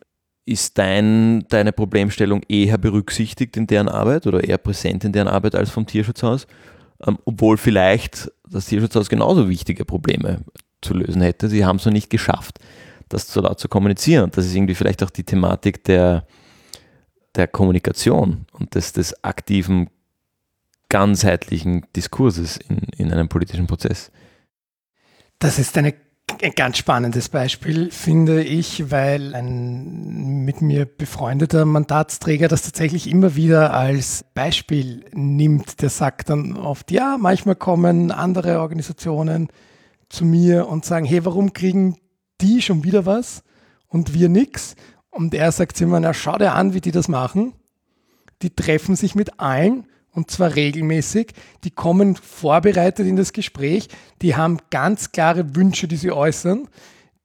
[0.48, 5.56] ist dein, deine Problemstellung eher berücksichtigt in deren Arbeit oder eher präsent in deren Arbeit
[5.56, 6.48] als vom Tierschutzhaus,
[7.06, 10.40] ähm, obwohl vielleicht das Tierschutzhaus genauso wichtige Probleme
[10.82, 11.50] zu lösen hätte.
[11.50, 12.60] Sie haben es noch nicht geschafft,
[13.10, 14.32] das so laut zu kommunizieren.
[14.32, 16.26] das ist irgendwie vielleicht auch die Thematik der,
[17.36, 19.90] der Kommunikation und des, des aktiven
[20.88, 24.12] ganzheitlichen Diskurses in, in einem politischen Prozess.
[25.40, 25.94] Das ist eine
[26.42, 33.36] ein ganz spannendes Beispiel, finde ich, weil ein mit mir befreundeter Mandatsträger das tatsächlich immer
[33.36, 35.82] wieder als Beispiel nimmt.
[35.82, 39.50] Der sagt dann oft, ja, manchmal kommen andere Organisationen
[40.10, 41.98] zu mir und sagen, hey, warum kriegen
[42.40, 43.44] die schon wieder was
[43.88, 44.76] und wir nichts?
[45.10, 47.54] Und er sagt immer, na, schau dir an, wie die das machen.
[48.42, 49.88] Die treffen sich mit allen
[50.18, 51.28] und zwar regelmäßig.
[51.64, 53.88] Die kommen vorbereitet in das Gespräch,
[54.22, 56.68] die haben ganz klare Wünsche, die sie äußern,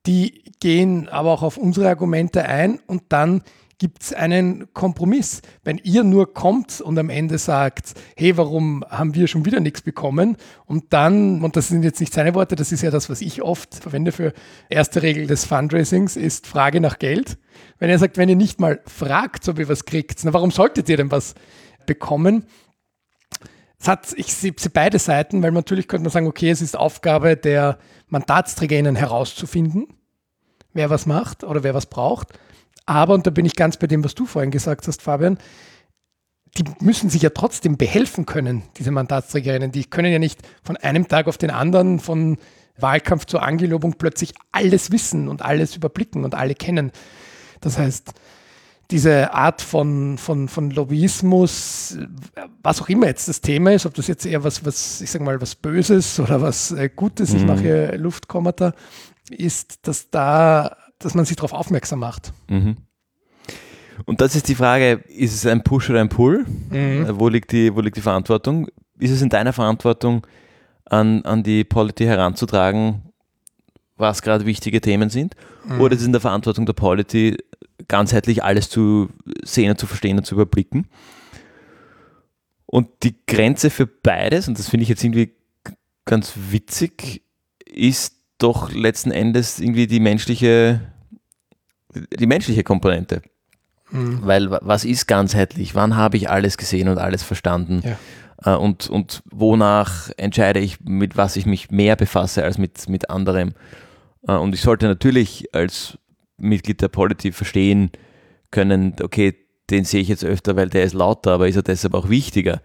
[0.06, 3.42] die gehen aber auch auf unsere Argumente ein und dann
[3.78, 5.42] gibt es einen Kompromiss.
[5.64, 9.82] Wenn ihr nur kommt und am Ende sagt, hey, warum haben wir schon wieder nichts
[9.82, 10.36] bekommen?
[10.66, 13.42] Und dann, und das sind jetzt nicht seine Worte, das ist ja das, was ich
[13.42, 14.34] oft verwende für
[14.68, 17.38] erste Regel des Fundraisings, ist Frage nach Geld.
[17.80, 20.88] Wenn er sagt, wenn ihr nicht mal fragt, ob ihr was kriegt, na, warum solltet
[20.88, 21.34] ihr denn was
[21.86, 22.44] bekommen?
[23.82, 27.36] Es hat, ich sehe beide Seiten, weil natürlich könnte man sagen, okay, es ist Aufgabe
[27.36, 27.78] der
[28.08, 29.88] MandatsträgerInnen herauszufinden,
[30.72, 32.28] wer was macht oder wer was braucht.
[32.86, 35.36] Aber, und da bin ich ganz bei dem, was du vorhin gesagt hast, Fabian,
[36.56, 39.72] die müssen sich ja trotzdem behelfen können, diese Mandatsträgerinnen.
[39.72, 42.38] Die können ja nicht von einem Tag auf den anderen, von
[42.76, 46.92] Wahlkampf zur Angelobung plötzlich alles wissen und alles überblicken und alle kennen.
[47.60, 48.12] Das heißt,
[48.90, 51.98] diese Art von, von, von Lobbyismus,
[52.62, 55.24] was auch immer jetzt das Thema ist, ob das jetzt eher was, was ich sage
[55.24, 57.38] mal, was Böses oder was äh, Gutes, mhm.
[57.38, 58.74] ich mache hier Luftkommata,
[59.30, 62.32] ist, dass da, dass man sich darauf aufmerksam macht.
[62.48, 62.76] Mhm.
[64.04, 66.44] Und das ist die Frage, ist es ein Push oder ein Pull?
[66.70, 67.06] Mhm.
[67.12, 68.68] Wo, liegt die, wo liegt die Verantwortung?
[68.98, 70.26] Ist es in deiner Verantwortung,
[70.84, 73.11] an, an die Polity heranzutragen,
[74.02, 75.34] was gerade wichtige Themen sind?
[75.64, 75.80] Mhm.
[75.80, 77.38] Oder ist es in der Verantwortung der Polity,
[77.88, 79.08] ganzheitlich alles zu
[79.42, 80.86] sehen und zu verstehen und zu überblicken.
[82.66, 85.32] Und die Grenze für beides, und das finde ich jetzt irgendwie
[86.04, 87.22] ganz witzig,
[87.66, 90.80] ist doch letzten Endes irgendwie die menschliche,
[92.18, 93.22] die menschliche Komponente.
[93.90, 94.20] Mhm.
[94.22, 95.74] Weil was ist ganzheitlich?
[95.74, 97.82] Wann habe ich alles gesehen und alles verstanden?
[97.84, 98.54] Ja.
[98.54, 103.10] Äh, und, und wonach entscheide ich, mit was ich mich mehr befasse als mit, mit
[103.10, 103.52] anderem?
[104.26, 105.98] Äh, und ich sollte natürlich als
[106.36, 107.90] Mitglied der Polity verstehen
[108.50, 109.34] können, okay,
[109.70, 112.60] den sehe ich jetzt öfter, weil der ist lauter, aber ist er deshalb auch wichtiger?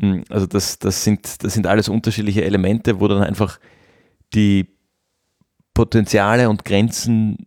[0.00, 3.58] Hm, also das, das, sind, das sind alles unterschiedliche Elemente, wo dann einfach
[4.34, 4.68] die
[5.74, 7.46] Potenziale und Grenzen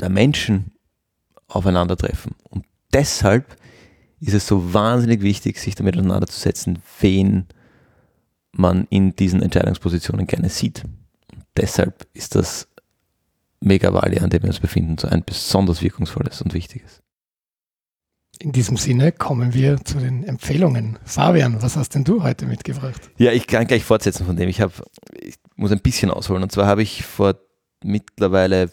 [0.00, 0.72] der Menschen
[1.48, 2.32] aufeinandertreffen.
[2.50, 3.56] Und deshalb
[4.20, 7.46] ist es so wahnsinnig wichtig, sich damit auseinanderzusetzen, wen
[8.52, 10.82] man in diesen Entscheidungspositionen gerne sieht.
[11.56, 12.68] Deshalb ist das
[13.60, 17.02] Megavalia, an dem wir uns befinden, so ein besonders wirkungsvolles und wichtiges.
[18.38, 20.98] In diesem Sinne kommen wir zu den Empfehlungen.
[21.04, 23.00] Fabian, was hast denn du heute mitgebracht?
[23.16, 24.48] Ja, ich kann gleich fortsetzen von dem.
[24.50, 24.72] Ich, hab,
[25.18, 26.42] ich muss ein bisschen ausholen.
[26.42, 27.36] Und zwar habe ich vor
[27.82, 28.70] mittlerweile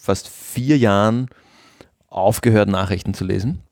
[0.00, 1.28] fast vier Jahren
[2.08, 3.62] aufgehört, Nachrichten zu lesen.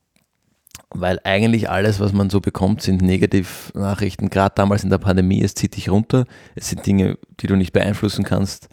[0.96, 4.30] Weil eigentlich alles, was man so bekommt, sind Negativnachrichten.
[4.30, 6.24] Gerade damals in der Pandemie, es zieht dich runter.
[6.54, 8.68] Es sind Dinge, die du nicht beeinflussen kannst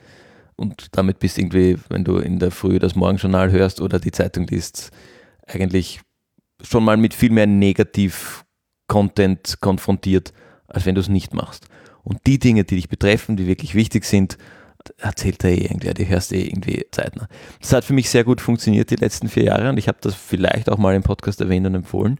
[0.62, 4.48] und damit bist irgendwie, wenn du in der Früh das Morgenjournal hörst oder die Zeitung
[4.48, 4.92] liest,
[5.48, 6.02] eigentlich
[6.62, 10.34] schon mal mit viel mehr Negativ-Content konfrontiert,
[10.68, 11.66] als wenn du es nicht machst.
[12.04, 14.38] Und die Dinge, die dich betreffen, die wirklich wichtig sind,
[14.98, 17.28] erzählt er eh irgendwie, die hörst eh irgendwie zeitnah.
[17.60, 20.16] Das hat für mich sehr gut funktioniert die letzten vier Jahre und ich habe das
[20.16, 22.20] vielleicht auch mal im Podcast erwähnt und empfohlen.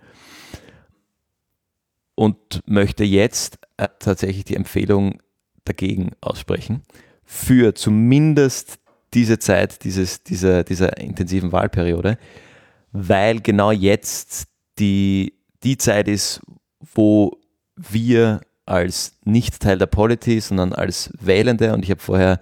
[2.16, 5.20] Und möchte jetzt äh, tatsächlich die Empfehlung
[5.66, 6.84] dagegen aussprechen
[7.24, 8.80] für zumindest
[9.14, 12.18] diese Zeit dieses, dieser, dieser intensiven Wahlperiode,
[12.92, 14.48] weil genau jetzt
[14.80, 15.34] die,
[15.64, 16.42] die Zeit ist,
[16.94, 17.38] wo
[17.76, 18.42] wir
[18.72, 22.40] als nicht Teil der Polity, sondern als Wählende, und ich habe vorher,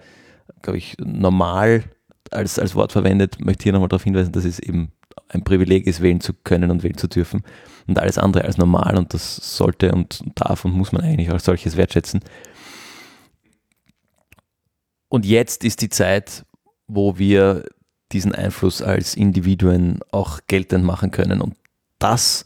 [0.62, 1.84] glaube ich, normal
[2.30, 4.92] als, als Wort verwendet, möchte hier nochmal darauf hinweisen, dass es eben
[5.28, 7.42] ein Privileg ist, wählen zu können und wählen zu dürfen
[7.88, 11.44] und alles andere als normal und das sollte und darf und muss man eigentlich als
[11.44, 12.20] solches wertschätzen.
[15.08, 16.44] Und jetzt ist die Zeit,
[16.86, 17.64] wo wir
[18.12, 21.40] diesen Einfluss als Individuen auch geltend machen können.
[21.40, 21.56] Und
[21.98, 22.44] das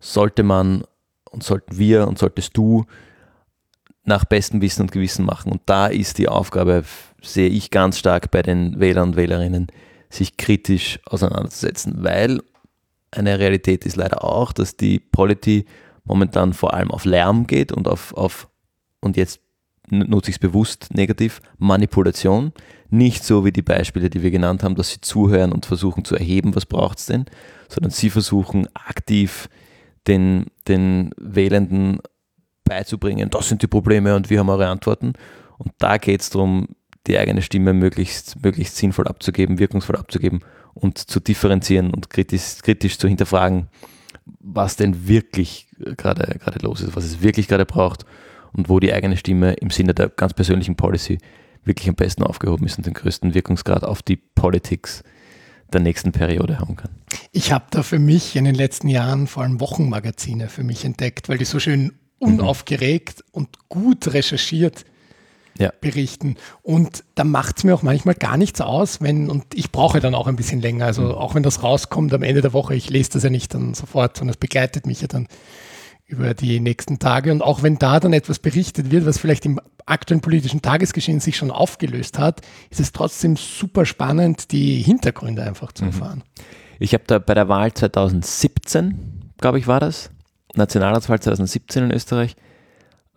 [0.00, 0.84] sollte man
[1.30, 2.86] und sollten wir und solltest du
[4.04, 5.52] nach bestem Wissen und Gewissen machen.
[5.52, 6.84] Und da ist die Aufgabe,
[7.22, 9.68] sehe ich ganz stark bei den Wählern und Wählerinnen,
[10.10, 12.40] sich kritisch auseinanderzusetzen, weil
[13.10, 15.66] eine Realität ist leider auch, dass die Polity
[16.04, 18.48] momentan vor allem auf Lärm geht und auf, auf
[19.00, 19.40] und jetzt
[19.90, 22.52] nutze ich es bewusst negativ, Manipulation.
[22.90, 26.14] Nicht so wie die Beispiele, die wir genannt haben, dass sie zuhören und versuchen zu
[26.14, 27.26] erheben, was braucht es denn,
[27.68, 29.48] sondern sie versuchen aktiv
[30.06, 32.00] den, den Wählenden
[32.68, 35.14] beizubringen, das sind die Probleme und wir haben eure Antworten.
[35.58, 36.68] Und da geht es darum,
[37.06, 40.40] die eigene Stimme möglichst, möglichst sinnvoll abzugeben, wirkungsvoll abzugeben
[40.74, 43.68] und zu differenzieren und kritisch, kritisch zu hinterfragen,
[44.40, 48.04] was denn wirklich gerade los ist, was es wirklich gerade braucht
[48.52, 51.18] und wo die eigene Stimme im Sinne der ganz persönlichen Policy
[51.64, 55.02] wirklich am besten aufgehoben ist und den größten Wirkungsgrad auf die Politics
[55.72, 56.90] der nächsten Periode haben kann.
[57.32, 61.28] Ich habe da für mich in den letzten Jahren vor allem Wochenmagazine für mich entdeckt,
[61.28, 63.24] weil die so schön unaufgeregt mhm.
[63.32, 64.84] und gut recherchiert
[65.58, 65.72] ja.
[65.80, 66.36] berichten.
[66.62, 70.14] Und da macht es mir auch manchmal gar nichts aus, wenn, und ich brauche dann
[70.14, 70.86] auch ein bisschen länger.
[70.86, 71.12] Also mhm.
[71.12, 74.16] auch wenn das rauskommt am Ende der Woche, ich lese das ja nicht dann sofort,
[74.16, 75.26] sondern es begleitet mich ja dann
[76.06, 77.32] über die nächsten Tage.
[77.32, 81.36] Und auch wenn da dann etwas berichtet wird, was vielleicht im aktuellen politischen Tagesgeschehen sich
[81.36, 82.40] schon aufgelöst hat,
[82.70, 85.90] ist es trotzdem super spannend, die Hintergründe einfach zu mhm.
[85.90, 86.22] erfahren.
[86.78, 90.10] Ich habe da bei der Wahl 2017, glaube ich, war das,
[90.54, 92.36] Nationalratswahl 2017 in Österreich,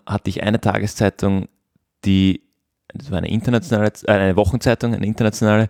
[0.05, 1.47] hatte ich eine Tageszeitung,
[2.05, 2.43] die,
[2.93, 5.69] das war eine internationale, äh, eine Wochenzeitung, eine internationale,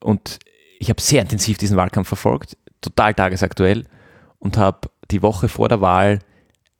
[0.00, 0.38] und
[0.78, 3.84] ich habe sehr intensiv diesen Wahlkampf verfolgt, total tagesaktuell
[4.38, 6.20] und habe die Woche vor der Wahl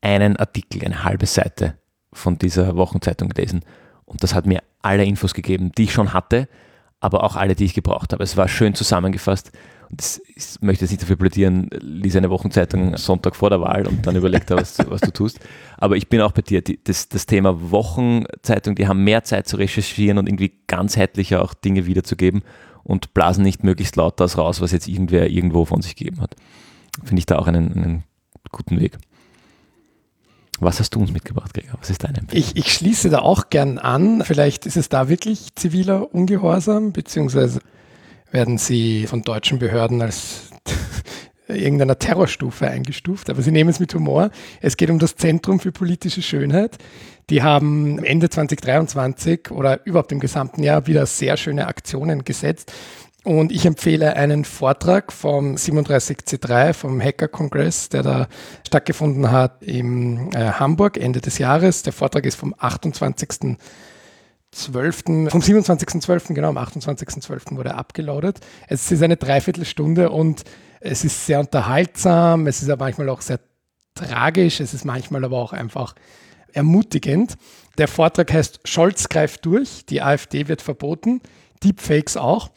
[0.00, 1.78] einen Artikel, eine halbe Seite
[2.12, 3.64] von dieser Wochenzeitung gelesen.
[4.04, 6.48] Und das hat mir alle Infos gegeben, die ich schon hatte,
[7.00, 8.22] aber auch alle, die ich gebraucht habe.
[8.22, 9.52] Es war schön zusammengefasst.
[10.34, 14.16] Ich möchte jetzt nicht dafür plädieren, lies eine Wochenzeitung Sonntag vor der Wahl und dann
[14.16, 15.40] überleg da, was, was du tust.
[15.78, 16.62] Aber ich bin auch bei dir.
[16.62, 21.54] Die, das, das Thema Wochenzeitung, die haben mehr Zeit zu recherchieren und irgendwie ganzheitlicher auch
[21.54, 22.42] Dinge wiederzugeben
[22.84, 26.36] und blasen nicht möglichst laut das raus, was jetzt irgendwer irgendwo von sich gegeben hat.
[27.02, 28.04] Finde ich da auch einen, einen
[28.52, 28.98] guten Weg.
[30.58, 31.78] Was hast du uns mitgebracht, Gregor?
[31.80, 32.46] Was ist deine Empfehlung?
[32.46, 34.22] Ich, ich schließe da auch gern an.
[34.24, 37.60] Vielleicht ist es da wirklich ziviler Ungehorsam, beziehungsweise
[38.30, 40.50] werden sie von deutschen Behörden als
[41.48, 44.30] irgendeiner Terrorstufe eingestuft, aber sie nehmen es mit Humor.
[44.60, 46.76] Es geht um das Zentrum für politische Schönheit.
[47.30, 52.72] Die haben Ende 2023 oder überhaupt im gesamten Jahr wieder sehr schöne Aktionen gesetzt.
[53.26, 58.28] Und ich empfehle einen Vortrag vom 37C3, vom Hacker-Kongress, der da
[58.64, 61.82] stattgefunden hat in äh, Hamburg Ende des Jahres.
[61.82, 63.56] Der Vortrag ist vom 28.
[64.56, 67.56] 12., vom 27.12., genau, am 28.12.
[67.56, 68.40] wurde er abgeloadet.
[68.68, 70.44] Es ist eine Dreiviertelstunde und
[70.80, 73.40] es ist sehr unterhaltsam, es ist aber manchmal auch sehr
[73.94, 75.94] tragisch, es ist manchmal aber auch einfach
[76.52, 77.36] ermutigend.
[77.78, 81.20] Der Vortrag heißt Scholz greift durch, die AfD wird verboten,
[81.62, 82.50] Deepfakes auch.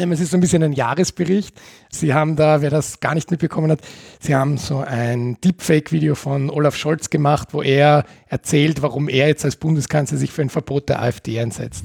[0.00, 1.60] Es ist so ein bisschen ein Jahresbericht.
[1.90, 3.80] Sie haben da, wer das gar nicht mitbekommen hat,
[4.18, 9.44] Sie haben so ein Deepfake-Video von Olaf Scholz gemacht, wo er erzählt, warum er jetzt
[9.44, 11.84] als Bundeskanzler sich für ein Verbot der AfD einsetzt.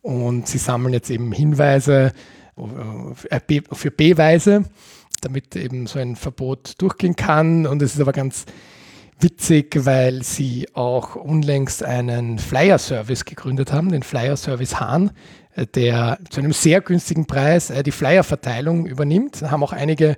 [0.00, 2.12] Und Sie sammeln jetzt eben Hinweise
[2.56, 4.64] äh, für B-Weise,
[5.20, 7.66] damit eben so ein Verbot durchgehen kann.
[7.66, 8.44] Und es ist aber ganz
[9.22, 15.12] witzig, weil sie auch unlängst einen Flyer-Service gegründet haben, den Flyer-Service Hahn,
[15.74, 19.42] der zu einem sehr günstigen Preis äh, die Flyerverteilung übernimmt.
[19.42, 20.16] Haben auch einige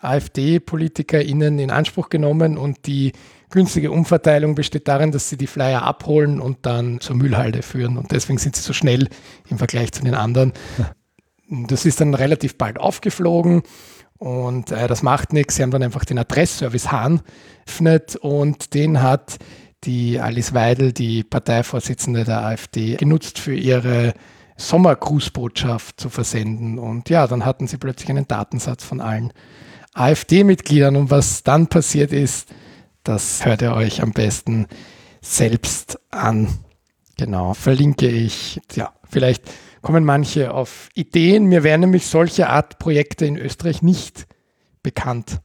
[0.00, 3.12] AfD-PolitikerInnen in Anspruch genommen und die
[3.50, 7.96] günstige Umverteilung besteht darin, dass sie die Flyer abholen und dann zur Müllhalde führen.
[7.96, 9.08] Und deswegen sind sie so schnell
[9.48, 10.52] im Vergleich zu den anderen.
[11.46, 13.64] Das ist dann relativ bald aufgeflogen
[14.16, 15.56] und äh, das macht nichts.
[15.56, 17.20] Sie haben dann einfach den Adressservice Hahn
[17.66, 19.38] geöffnet und den hat
[19.84, 24.14] die Alice Weidel, die Parteivorsitzende der AfD, genutzt für ihre
[24.56, 26.78] Sommergrußbotschaft zu versenden.
[26.78, 29.32] Und ja, dann hatten sie plötzlich einen Datensatz von allen
[29.94, 30.96] AfD-Mitgliedern.
[30.96, 32.48] Und was dann passiert ist,
[33.02, 34.66] das hört ihr euch am besten
[35.20, 36.48] selbst an.
[37.16, 38.60] Genau, verlinke ich.
[38.74, 39.44] Ja, vielleicht
[39.82, 41.46] kommen manche auf Ideen.
[41.46, 44.26] Mir wären nämlich solche Art Projekte in Österreich nicht
[44.82, 45.40] bekannt,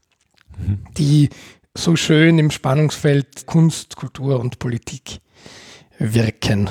[0.57, 0.80] mhm.
[0.97, 1.30] die
[1.76, 5.20] so schön im Spannungsfeld Kunst, Kultur und Politik
[5.97, 6.70] wirken.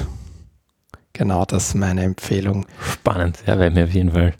[1.19, 2.65] Genau, das ist meine Empfehlung.
[2.81, 4.35] Spannend, ja, werden wir auf jeden Fall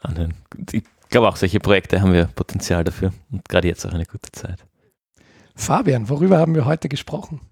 [0.00, 0.34] anhören.
[0.72, 4.32] Ich glaube auch, solche Projekte haben wir Potenzial dafür und gerade jetzt auch eine gute
[4.32, 4.58] Zeit.
[5.54, 7.42] Fabian, worüber haben wir heute gesprochen?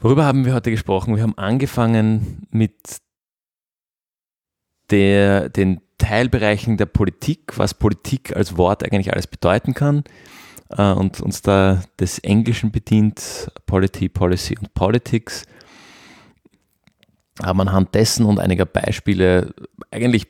[0.00, 1.14] Worüber haben wir heute gesprochen?
[1.14, 2.74] Wir haben angefangen mit
[4.90, 10.02] der, den Teilbereichen der Politik, was Politik als Wort eigentlich alles bedeuten kann
[10.70, 15.44] äh, und uns da des Englischen bedient, Polity, Policy und Politics
[17.42, 19.54] haben anhand dessen und einiger Beispiele
[19.90, 20.26] eigentlich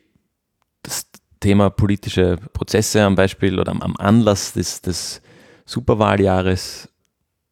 [0.83, 1.07] das
[1.39, 5.21] Thema politische Prozesse am Beispiel oder am, Anlass des, des
[5.65, 6.89] Superwahljahres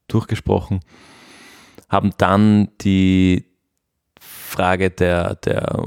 [0.08, 0.82] durchgesprochen,
[1.90, 3.46] haben dann die
[4.20, 5.84] Frage der, der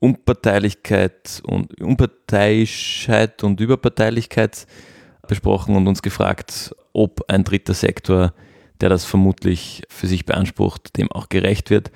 [0.00, 4.66] Unparteilichkeit und Unparteiischheit und Überparteilichkeit
[5.26, 8.32] besprochen und uns gefragt, ob ein dritter Sektor
[8.80, 11.90] der das vermutlich für sich beansprucht, dem auch gerecht wird.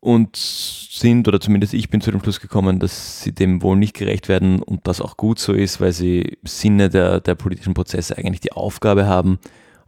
[0.00, 3.94] und sind, oder zumindest ich bin zu dem Schluss gekommen, dass sie dem wohl nicht
[3.94, 7.74] gerecht werden und das auch gut so ist, weil sie im Sinne der, der politischen
[7.74, 9.38] Prozesse eigentlich die Aufgabe haben,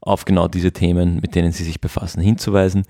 [0.01, 2.85] auf genau diese Themen, mit denen sie sich befassen, hinzuweisen.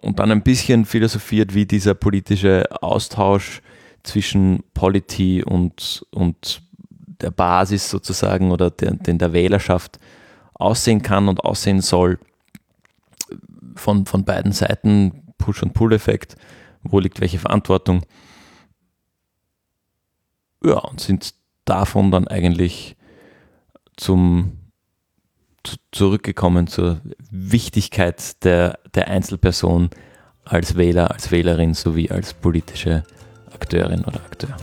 [0.00, 3.62] Und dann ein bisschen philosophiert, wie dieser politische Austausch
[4.02, 6.62] zwischen Polity und, und
[7.20, 9.98] der Basis sozusagen oder der, den der Wählerschaft
[10.64, 12.18] aussehen kann und aussehen soll
[13.76, 16.36] von, von beiden Seiten Push- und Pull-Effekt,
[16.82, 18.02] wo liegt welche Verantwortung.
[20.64, 21.34] Ja, und sind
[21.64, 22.96] davon dann eigentlich
[23.96, 24.58] zum
[25.92, 27.00] zurückgekommen zur
[27.30, 29.90] Wichtigkeit der, der Einzelperson
[30.44, 33.04] als Wähler, als Wählerin sowie als politische
[33.50, 34.54] Akteurin oder Akteur.